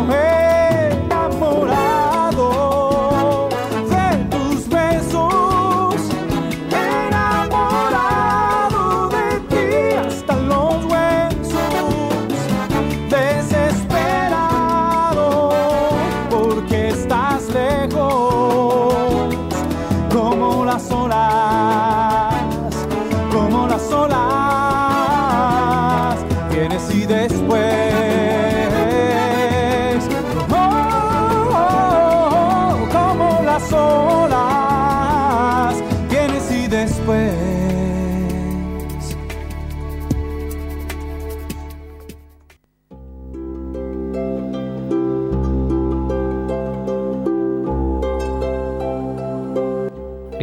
enamorado 0.92 1.85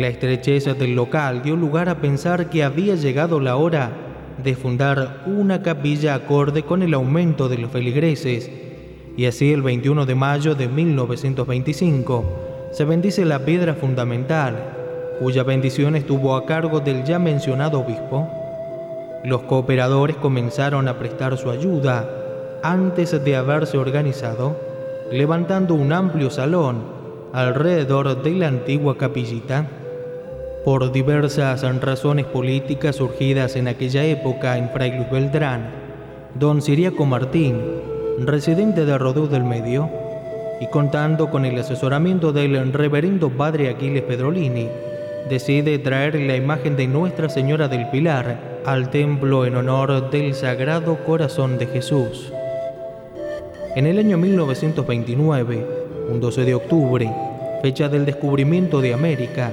La 0.02 0.08
estrechez 0.08 0.64
del 0.64 0.96
local 0.96 1.42
dio 1.44 1.54
lugar 1.54 1.88
a 1.88 2.00
pensar 2.00 2.50
que 2.50 2.64
había 2.64 2.96
llegado 2.96 3.38
la 3.38 3.54
hora 3.54 3.92
de 4.42 4.56
fundar 4.56 5.22
una 5.26 5.62
capilla 5.62 6.16
acorde 6.16 6.64
con 6.64 6.82
el 6.82 6.92
aumento 6.94 7.48
de 7.48 7.58
los 7.58 7.70
feligreses, 7.70 8.50
y 9.16 9.26
así 9.26 9.52
el 9.52 9.62
21 9.62 10.04
de 10.04 10.14
mayo 10.16 10.56
de 10.56 10.66
1925 10.66 12.24
se 12.72 12.84
bendice 12.84 13.24
la 13.24 13.44
piedra 13.44 13.74
fundamental, 13.74 14.56
cuya 15.20 15.44
bendición 15.44 15.94
estuvo 15.94 16.34
a 16.34 16.46
cargo 16.46 16.80
del 16.80 17.04
ya 17.04 17.20
mencionado 17.20 17.78
obispo. 17.78 18.28
Los 19.22 19.42
cooperadores 19.42 20.16
comenzaron 20.16 20.88
a 20.88 20.98
prestar 20.98 21.38
su 21.38 21.48
ayuda 21.48 22.10
antes 22.64 23.24
de 23.24 23.36
haberse 23.36 23.78
organizado, 23.78 24.56
levantando 25.12 25.76
un 25.76 25.92
amplio 25.92 26.28
salón 26.28 26.82
alrededor 27.32 28.20
de 28.20 28.32
la 28.32 28.48
antigua 28.48 28.98
capillita. 28.98 29.68
Por 30.64 30.92
diversas 30.92 31.62
razones 31.80 32.24
políticas 32.26 32.94
surgidas 32.94 33.56
en 33.56 33.66
aquella 33.66 34.04
época 34.04 34.56
en 34.56 34.70
Fray 34.70 34.92
Luis 34.92 35.10
Beltrán, 35.10 35.70
don 36.36 36.62
Siriaco 36.62 37.04
Martín, 37.04 37.60
residente 38.20 38.84
de 38.84 38.96
Rodeo 38.96 39.26
del 39.26 39.42
Medio, 39.42 39.90
y 40.60 40.68
contando 40.68 41.30
con 41.30 41.44
el 41.44 41.58
asesoramiento 41.58 42.32
del 42.32 42.72
reverendo 42.72 43.28
padre 43.30 43.70
Aquiles 43.70 44.04
Pedrolini, 44.04 44.68
decide 45.28 45.80
traer 45.80 46.14
la 46.14 46.36
imagen 46.36 46.76
de 46.76 46.86
Nuestra 46.86 47.28
Señora 47.28 47.66
del 47.66 47.90
Pilar 47.90 48.60
al 48.64 48.88
templo 48.90 49.44
en 49.44 49.56
honor 49.56 50.10
del 50.10 50.32
Sagrado 50.32 50.98
Corazón 51.04 51.58
de 51.58 51.66
Jesús. 51.66 52.32
En 53.74 53.88
el 53.88 53.98
año 53.98 54.16
1929, 54.16 55.66
un 56.08 56.20
12 56.20 56.44
de 56.44 56.54
octubre, 56.54 57.12
fecha 57.62 57.88
del 57.88 58.06
descubrimiento 58.06 58.80
de 58.80 58.94
América, 58.94 59.50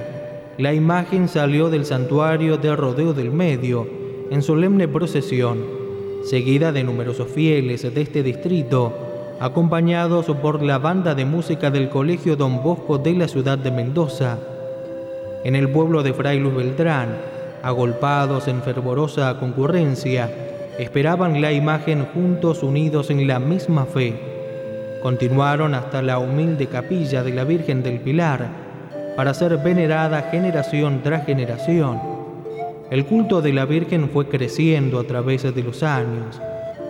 la 0.58 0.74
imagen 0.74 1.28
salió 1.28 1.70
del 1.70 1.84
santuario 1.86 2.58
de 2.58 2.74
Rodeo 2.76 3.12
del 3.12 3.30
Medio 3.30 3.86
en 4.30 4.42
solemne 4.42 4.88
procesión, 4.88 5.58
seguida 6.24 6.72
de 6.72 6.84
numerosos 6.84 7.28
fieles 7.28 7.82
de 7.82 8.00
este 8.00 8.22
distrito, 8.22 8.92
acompañados 9.40 10.26
por 10.26 10.62
la 10.62 10.78
banda 10.78 11.14
de 11.14 11.24
música 11.24 11.70
del 11.70 11.88
Colegio 11.88 12.36
Don 12.36 12.62
Bosco 12.62 12.98
de 12.98 13.14
la 13.14 13.26
ciudad 13.26 13.58
de 13.58 13.70
Mendoza. 13.70 14.38
En 15.44 15.56
el 15.56 15.70
pueblo 15.70 16.02
de 16.02 16.12
Fray 16.12 16.38
Luis 16.38 16.54
Beltrán, 16.54 17.16
agolpados 17.62 18.46
en 18.48 18.62
fervorosa 18.62 19.38
concurrencia, 19.40 20.30
esperaban 20.78 21.40
la 21.40 21.52
imagen 21.52 22.06
juntos 22.12 22.62
unidos 22.62 23.10
en 23.10 23.26
la 23.26 23.38
misma 23.38 23.86
fe. 23.86 24.14
Continuaron 25.02 25.74
hasta 25.74 26.02
la 26.02 26.18
humilde 26.18 26.66
capilla 26.66 27.22
de 27.22 27.32
la 27.32 27.44
Virgen 27.44 27.82
del 27.82 28.00
Pilar, 28.00 28.69
para 29.20 29.34
ser 29.34 29.58
venerada 29.58 30.30
generación 30.30 31.02
tras 31.02 31.26
generación. 31.26 32.00
El 32.90 33.04
culto 33.04 33.42
de 33.42 33.52
la 33.52 33.66
Virgen 33.66 34.08
fue 34.08 34.28
creciendo 34.30 34.98
a 34.98 35.04
través 35.04 35.42
de 35.42 35.62
los 35.62 35.82
años, 35.82 36.40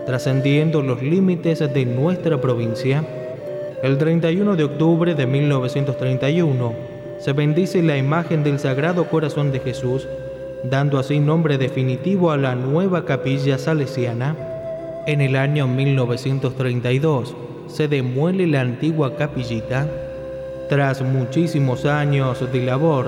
trascendiendo 0.07 0.81
los 0.81 1.03
límites 1.03 1.59
de 1.59 1.85
nuestra 1.85 2.41
provincia. 2.41 3.05
El 3.83 3.99
31 3.99 4.55
de 4.55 4.63
octubre 4.63 5.17
de 5.17 5.27
1931 5.27 6.73
se 7.19 7.33
bendice 7.33 7.83
la 7.83 7.97
imagen 7.97 8.45
del 8.45 8.61
Sagrado 8.61 9.07
Corazón 9.09 9.51
de 9.51 9.59
Jesús 9.59 10.07
dando 10.63 11.01
así 11.01 11.19
nombre 11.19 11.59
definitivo 11.59 12.31
a 12.31 12.37
la 12.37 12.55
nueva 12.55 13.07
capilla 13.07 13.59
salesiana. 13.59 14.37
En 15.09 15.21
el 15.21 15.35
año 15.35 15.67
1932 15.67 17.35
se 17.67 17.89
demuele 17.89 18.47
la 18.47 18.61
antigua 18.61 19.17
capillita. 19.17 19.89
Tras 20.71 21.03
muchísimos 21.03 21.85
años 21.85 22.47
de 22.53 22.65
labor, 22.65 23.07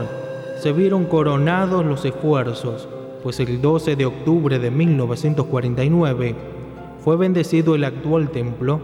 se 0.59 0.73
vieron 0.73 1.05
coronados 1.05 1.87
los 1.87 2.05
esfuerzos, 2.05 2.89
pues 3.23 3.39
el 3.39 3.63
12 3.63 3.95
de 3.95 4.05
octubre 4.05 4.59
de 4.59 4.73
1949 4.73 6.35
fue 7.05 7.17
bendecido 7.17 7.77
el 7.77 7.85
actual 7.85 8.31
templo. 8.31 8.81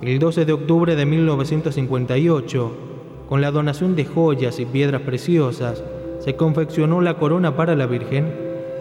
El 0.00 0.20
12 0.20 0.44
de 0.44 0.52
octubre 0.52 0.94
de 0.94 1.04
1958, 1.04 2.76
con 3.28 3.40
la 3.40 3.50
donación 3.50 3.96
de 3.96 4.04
joyas 4.04 4.60
y 4.60 4.64
piedras 4.64 5.02
preciosas, 5.02 5.82
se 6.20 6.36
confeccionó 6.36 7.00
la 7.00 7.14
corona 7.14 7.56
para 7.56 7.74
la 7.74 7.86
Virgen, 7.86 8.32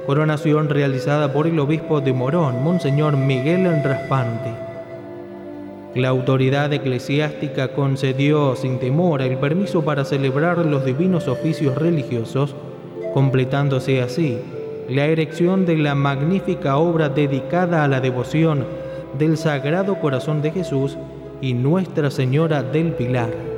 coronación 0.05 0.69
realizada 0.69 1.34
por 1.34 1.47
el 1.47 1.59
obispo 1.59 2.01
de 2.01 2.13
Morón, 2.13 2.63
Monseñor 2.63 3.17
Miguel 3.17 3.63
Raspante. 3.84 4.72
La 5.95 6.09
autoridad 6.09 6.73
eclesiástica 6.73 7.69
concedió 7.69 8.55
sin 8.55 8.79
temor 8.79 9.21
el 9.21 9.37
permiso 9.37 9.83
para 9.83 10.05
celebrar 10.05 10.65
los 10.65 10.85
divinos 10.85 11.27
oficios 11.27 11.75
religiosos, 11.75 12.55
completándose 13.13 14.01
así 14.01 14.39
la 14.89 15.05
erección 15.05 15.65
de 15.65 15.77
la 15.77 15.95
magnífica 15.95 16.77
obra 16.77 17.09
dedicada 17.09 17.83
a 17.83 17.87
la 17.87 18.01
devoción 18.01 18.65
del 19.17 19.37
Sagrado 19.37 19.99
Corazón 19.99 20.41
de 20.41 20.51
Jesús 20.51 20.97
y 21.41 21.53
Nuestra 21.53 22.11
Señora 22.11 22.63
del 22.63 22.93
Pilar. 22.93 23.52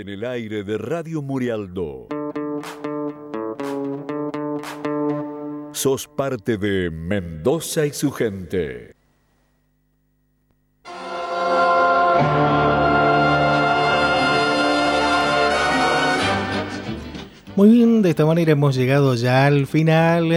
En 0.00 0.08
el 0.08 0.24
aire 0.24 0.62
de 0.62 0.78
Radio 0.78 1.22
Murialdo. 1.22 2.06
Sos 5.72 6.06
parte 6.06 6.56
de 6.56 6.88
Mendoza 6.90 7.84
y 7.84 7.90
su 7.90 8.12
gente. 8.12 8.94
Muy 17.56 17.70
bien, 17.70 18.02
de 18.02 18.10
esta 18.10 18.24
manera 18.24 18.52
hemos 18.52 18.76
llegado 18.76 19.16
ya 19.16 19.46
al 19.46 19.66
final 19.66 20.28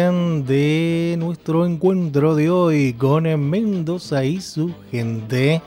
de 0.47 1.15
nuestro 1.19 1.67
encuentro 1.67 2.33
de 2.33 2.49
hoy 2.49 2.93
con 2.93 3.23
Mendoza 3.47 4.25
y 4.25 4.41
su 4.41 4.73
gente. 4.89 5.61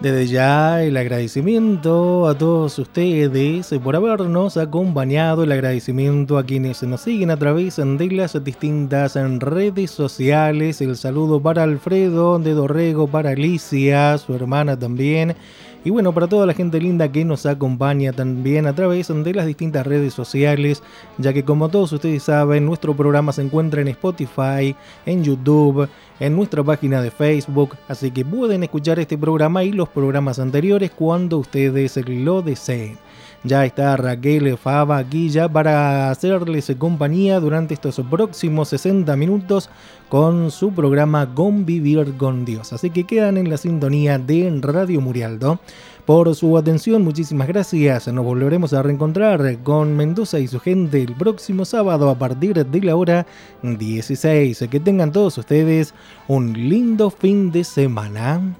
Desde 0.00 0.28
ya 0.28 0.82
el 0.82 0.96
agradecimiento 0.96 2.26
a 2.26 2.34
todos 2.34 2.78
ustedes 2.78 3.68
por 3.84 3.94
habernos 3.94 4.56
acompañado, 4.56 5.44
el 5.44 5.52
agradecimiento 5.52 6.38
a 6.38 6.44
quienes 6.46 6.82
nos 6.84 7.02
siguen 7.02 7.30
a 7.30 7.36
través 7.36 7.76
de 7.76 8.10
las 8.10 8.42
distintas 8.42 9.14
redes 9.14 9.90
sociales, 9.90 10.80
el 10.80 10.96
saludo 10.96 11.42
para 11.42 11.64
Alfredo 11.64 12.38
de 12.38 12.54
Dorrego, 12.54 13.08
para 13.08 13.32
Alicia, 13.32 14.16
su 14.16 14.34
hermana 14.34 14.78
también, 14.78 15.36
y 15.84 15.90
bueno, 15.90 16.12
para 16.12 16.28
toda 16.28 16.46
la 16.46 16.52
gente 16.52 16.80
linda 16.80 17.10
que 17.10 17.24
nos 17.24 17.46
acompaña 17.46 18.12
también 18.12 18.66
a 18.66 18.74
través 18.74 19.08
de 19.08 19.34
las 19.34 19.46
distintas 19.46 19.86
redes 19.86 20.12
sociales, 20.12 20.82
ya 21.16 21.32
que 21.32 21.44
como 21.44 21.68
todos 21.68 21.92
ustedes 21.92 22.22
saben, 22.22 22.66
nuestro 22.66 22.94
programa 22.94 23.32
se 23.32 23.42
encuentra 23.42 23.80
en 23.80 23.88
Spotify, 23.88 24.76
en 25.06 25.24
YouTube, 25.24 25.88
en 26.18 26.36
nuestra 26.36 26.62
página 26.62 27.00
de 27.00 27.10
Facebook, 27.10 27.76
así 27.88 28.10
que 28.10 28.24
pueden 28.24 28.62
escuchar 28.62 28.98
este 28.98 29.16
programa 29.16 29.64
y 29.64 29.72
los 29.72 29.88
programas 29.88 30.38
anteriores 30.38 30.90
cuando 30.90 31.38
ustedes 31.38 31.96
lo 32.06 32.42
deseen. 32.42 32.98
Ya 33.42 33.64
está 33.64 33.96
Raquel 33.96 34.58
Fava 34.58 34.98
aquí 34.98 35.30
ya 35.30 35.48
para 35.48 36.10
hacerles 36.10 36.70
compañía 36.78 37.40
durante 37.40 37.72
estos 37.72 37.98
próximos 38.10 38.68
60 38.68 39.16
minutos 39.16 39.70
con 40.10 40.50
su 40.50 40.72
programa 40.72 41.34
Convivir 41.34 42.18
con 42.18 42.44
Dios. 42.44 42.74
Así 42.74 42.90
que 42.90 43.04
quedan 43.04 43.38
en 43.38 43.48
la 43.48 43.56
sintonía 43.56 44.18
de 44.18 44.58
Radio 44.60 45.00
Murialdo. 45.00 45.58
Por 46.04 46.34
su 46.34 46.58
atención, 46.58 47.02
muchísimas 47.02 47.48
gracias. 47.48 48.08
Nos 48.08 48.24
volveremos 48.26 48.74
a 48.74 48.82
reencontrar 48.82 49.58
con 49.62 49.96
Mendoza 49.96 50.38
y 50.38 50.46
su 50.46 50.60
gente 50.60 51.02
el 51.02 51.14
próximo 51.14 51.64
sábado 51.64 52.10
a 52.10 52.18
partir 52.18 52.66
de 52.66 52.80
la 52.82 52.94
hora 52.94 53.26
16. 53.62 54.66
Que 54.70 54.80
tengan 54.80 55.12
todos 55.12 55.38
ustedes 55.38 55.94
un 56.28 56.52
lindo 56.52 57.08
fin 57.08 57.50
de 57.50 57.64
semana. 57.64 58.54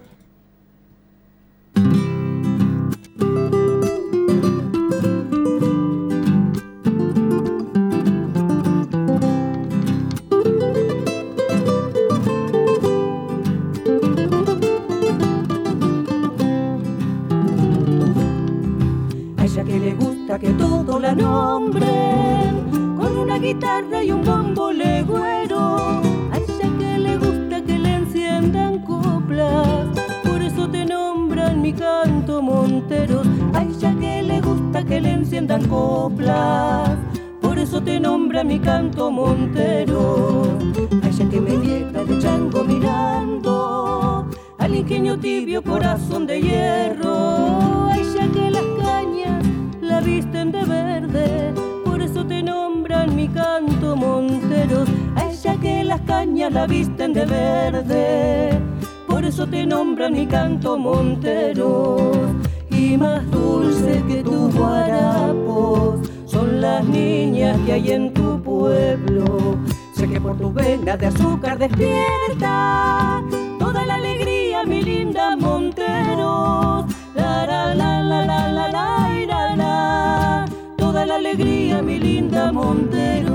Nombren 21.14 22.96
con 22.98 23.18
una 23.18 23.38
guitarra 23.38 24.02
y 24.02 24.12
un 24.12 24.24
bombo 24.24 24.72
legüero. 24.72 25.76
A 26.32 26.36
ella 26.36 26.68
que 26.78 26.98
le 26.98 27.16
gusta 27.16 27.62
que 27.62 27.78
le 27.78 27.94
enciendan 27.94 28.78
coplas, 28.80 29.86
por 30.24 30.42
eso 30.42 30.68
te 30.68 30.84
nombran 30.84 31.62
mi 31.62 31.72
canto 31.72 32.42
Monteros. 32.42 33.26
A 33.54 33.62
ella 33.62 33.94
que 33.98 34.22
le 34.22 34.40
gusta 34.40 34.84
que 34.84 35.00
le 35.00 35.12
enciendan 35.12 35.66
coplas, 35.68 36.98
por 37.40 37.58
eso 37.58 37.82
te 37.82 37.98
nombran 38.00 38.46
mi 38.46 38.58
canto 38.58 39.10
Montero. 39.10 40.58
A 41.02 41.08
ella 41.08 41.28
que 41.28 41.40
me 41.40 41.56
dieta 41.56 42.04
de 42.04 42.18
chango 42.18 42.64
mirando 42.64 44.28
al 44.58 44.74
ingenio 44.74 45.18
tibio 45.18 45.62
corazón 45.62 46.26
de 46.26 46.40
hierro 46.40 47.59
visten 50.00 50.52
de 50.52 50.64
verde, 50.64 51.52
por 51.84 52.00
eso 52.00 52.24
te 52.24 52.42
nombran 52.42 53.14
mi 53.14 53.28
canto 53.28 53.96
Monteros. 53.96 54.88
A 55.16 55.30
ella 55.30 55.56
que 55.60 55.84
las 55.84 56.00
cañas 56.02 56.52
la 56.52 56.66
visten 56.66 57.12
de 57.12 57.26
verde, 57.26 58.60
por 59.06 59.24
eso 59.24 59.46
te 59.46 59.66
nombran 59.66 60.12
mi 60.12 60.26
canto 60.26 60.78
Monteros. 60.78 62.16
Y 62.70 62.96
más 62.96 63.28
dulce 63.30 64.02
que 64.08 64.22
tus 64.22 64.54
guarapos 64.54 66.08
son 66.24 66.60
las 66.60 66.84
niñas 66.84 67.58
que 67.66 67.72
hay 67.72 67.92
en 67.92 68.14
tu 68.14 68.42
pueblo. 68.42 69.58
Sé 69.94 70.08
que 70.08 70.20
por 70.20 70.36
tu 70.38 70.52
vena 70.52 70.96
de 70.96 71.06
azúcar 71.06 71.58
despierta 71.58 73.22
toda 73.58 73.84
la 73.84 73.96
alegría, 73.96 74.64
mi 74.64 74.82
linda 74.82 75.36
Monteros. 75.36 76.86
La 77.14 77.46
la 77.46 77.74
la 77.74 78.02
la 78.02 78.24
la 78.24 78.48
la 78.48 78.68
la 78.68 79.09
la 81.06 81.16
alegría, 81.16 81.82
mi 81.82 81.98
linda 81.98 82.52
Montero. 82.52 83.29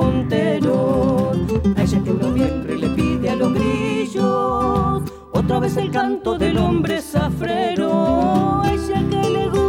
Montero. 0.00 1.32
A 1.76 1.82
ella 1.82 1.98
que 2.04 2.10
en 2.10 2.18
noviembre 2.18 2.76
le 2.76 2.88
pide 2.90 3.30
a 3.30 3.36
los 3.36 3.52
grillos 3.54 5.02
otra 5.32 5.58
vez 5.60 5.76
el 5.76 5.90
canto 5.90 6.38
del 6.38 6.58
hombre 6.58 7.00
zafrero. 7.00 8.62
A 8.62 8.72
ella 8.72 9.00
que 9.10 9.30
le 9.30 9.48
gusta 9.48 9.60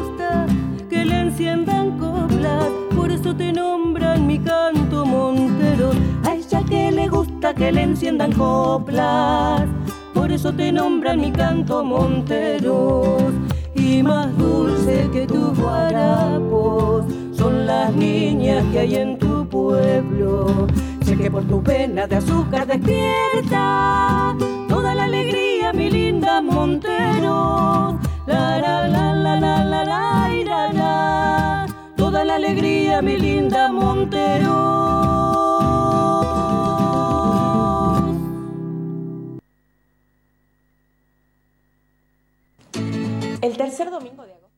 enciendan 1.31 1.97
coplas, 1.97 2.69
por 2.95 3.11
eso 3.11 3.35
te 3.35 3.51
nombran 3.51 4.27
mi 4.27 4.37
canto 4.39 5.05
montero. 5.05 5.91
A 6.25 6.35
ella 6.35 6.61
que 6.67 6.91
le 6.91 7.07
gusta 7.07 7.53
que 7.53 7.71
le 7.71 7.83
enciendan 7.83 8.31
coplas, 8.33 9.67
por 10.13 10.31
eso 10.31 10.53
te 10.53 10.71
nombran 10.71 11.19
mi 11.19 11.31
canto 11.31 11.83
montero. 11.83 13.17
Y 13.75 14.03
más 14.03 14.37
dulce 14.37 15.09
que 15.11 15.25
tus 15.25 15.57
guarapos 15.57 17.05
son 17.31 17.65
las 17.65 17.93
niñas 17.95 18.63
que 18.71 18.79
hay 18.79 18.95
en 18.95 19.17
alegría, 33.01 33.17
mi 33.17 33.17
linda 33.17 33.71
Montero. 33.71 34.71
El 43.41 43.57
tercer 43.57 43.89
domingo 43.89 44.23
de 44.23 44.33
agosto. 44.33 44.49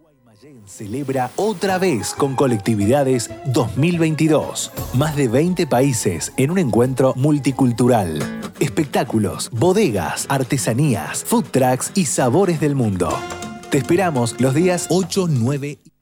Guaymallén 0.00 0.62
celebra 0.66 1.30
otra 1.36 1.78
vez 1.78 2.14
con 2.14 2.36
colectividades 2.36 3.30
2022. 3.46 4.70
Más 4.94 5.16
de 5.16 5.28
20 5.28 5.66
países 5.66 6.32
en 6.36 6.50
un 6.52 6.58
encuentro 6.58 7.12
multicultural 7.16 8.42
espectáculos, 8.60 9.50
bodegas, 9.52 10.26
artesanías, 10.28 11.24
food 11.24 11.44
trucks 11.50 11.92
y 11.94 12.06
sabores 12.06 12.60
del 12.60 12.74
mundo. 12.74 13.10
Te 13.74 13.78
esperamos 13.78 14.40
los 14.40 14.54
días 14.54 14.86
8, 14.88 15.26
9 15.28 15.80
y 15.84 15.93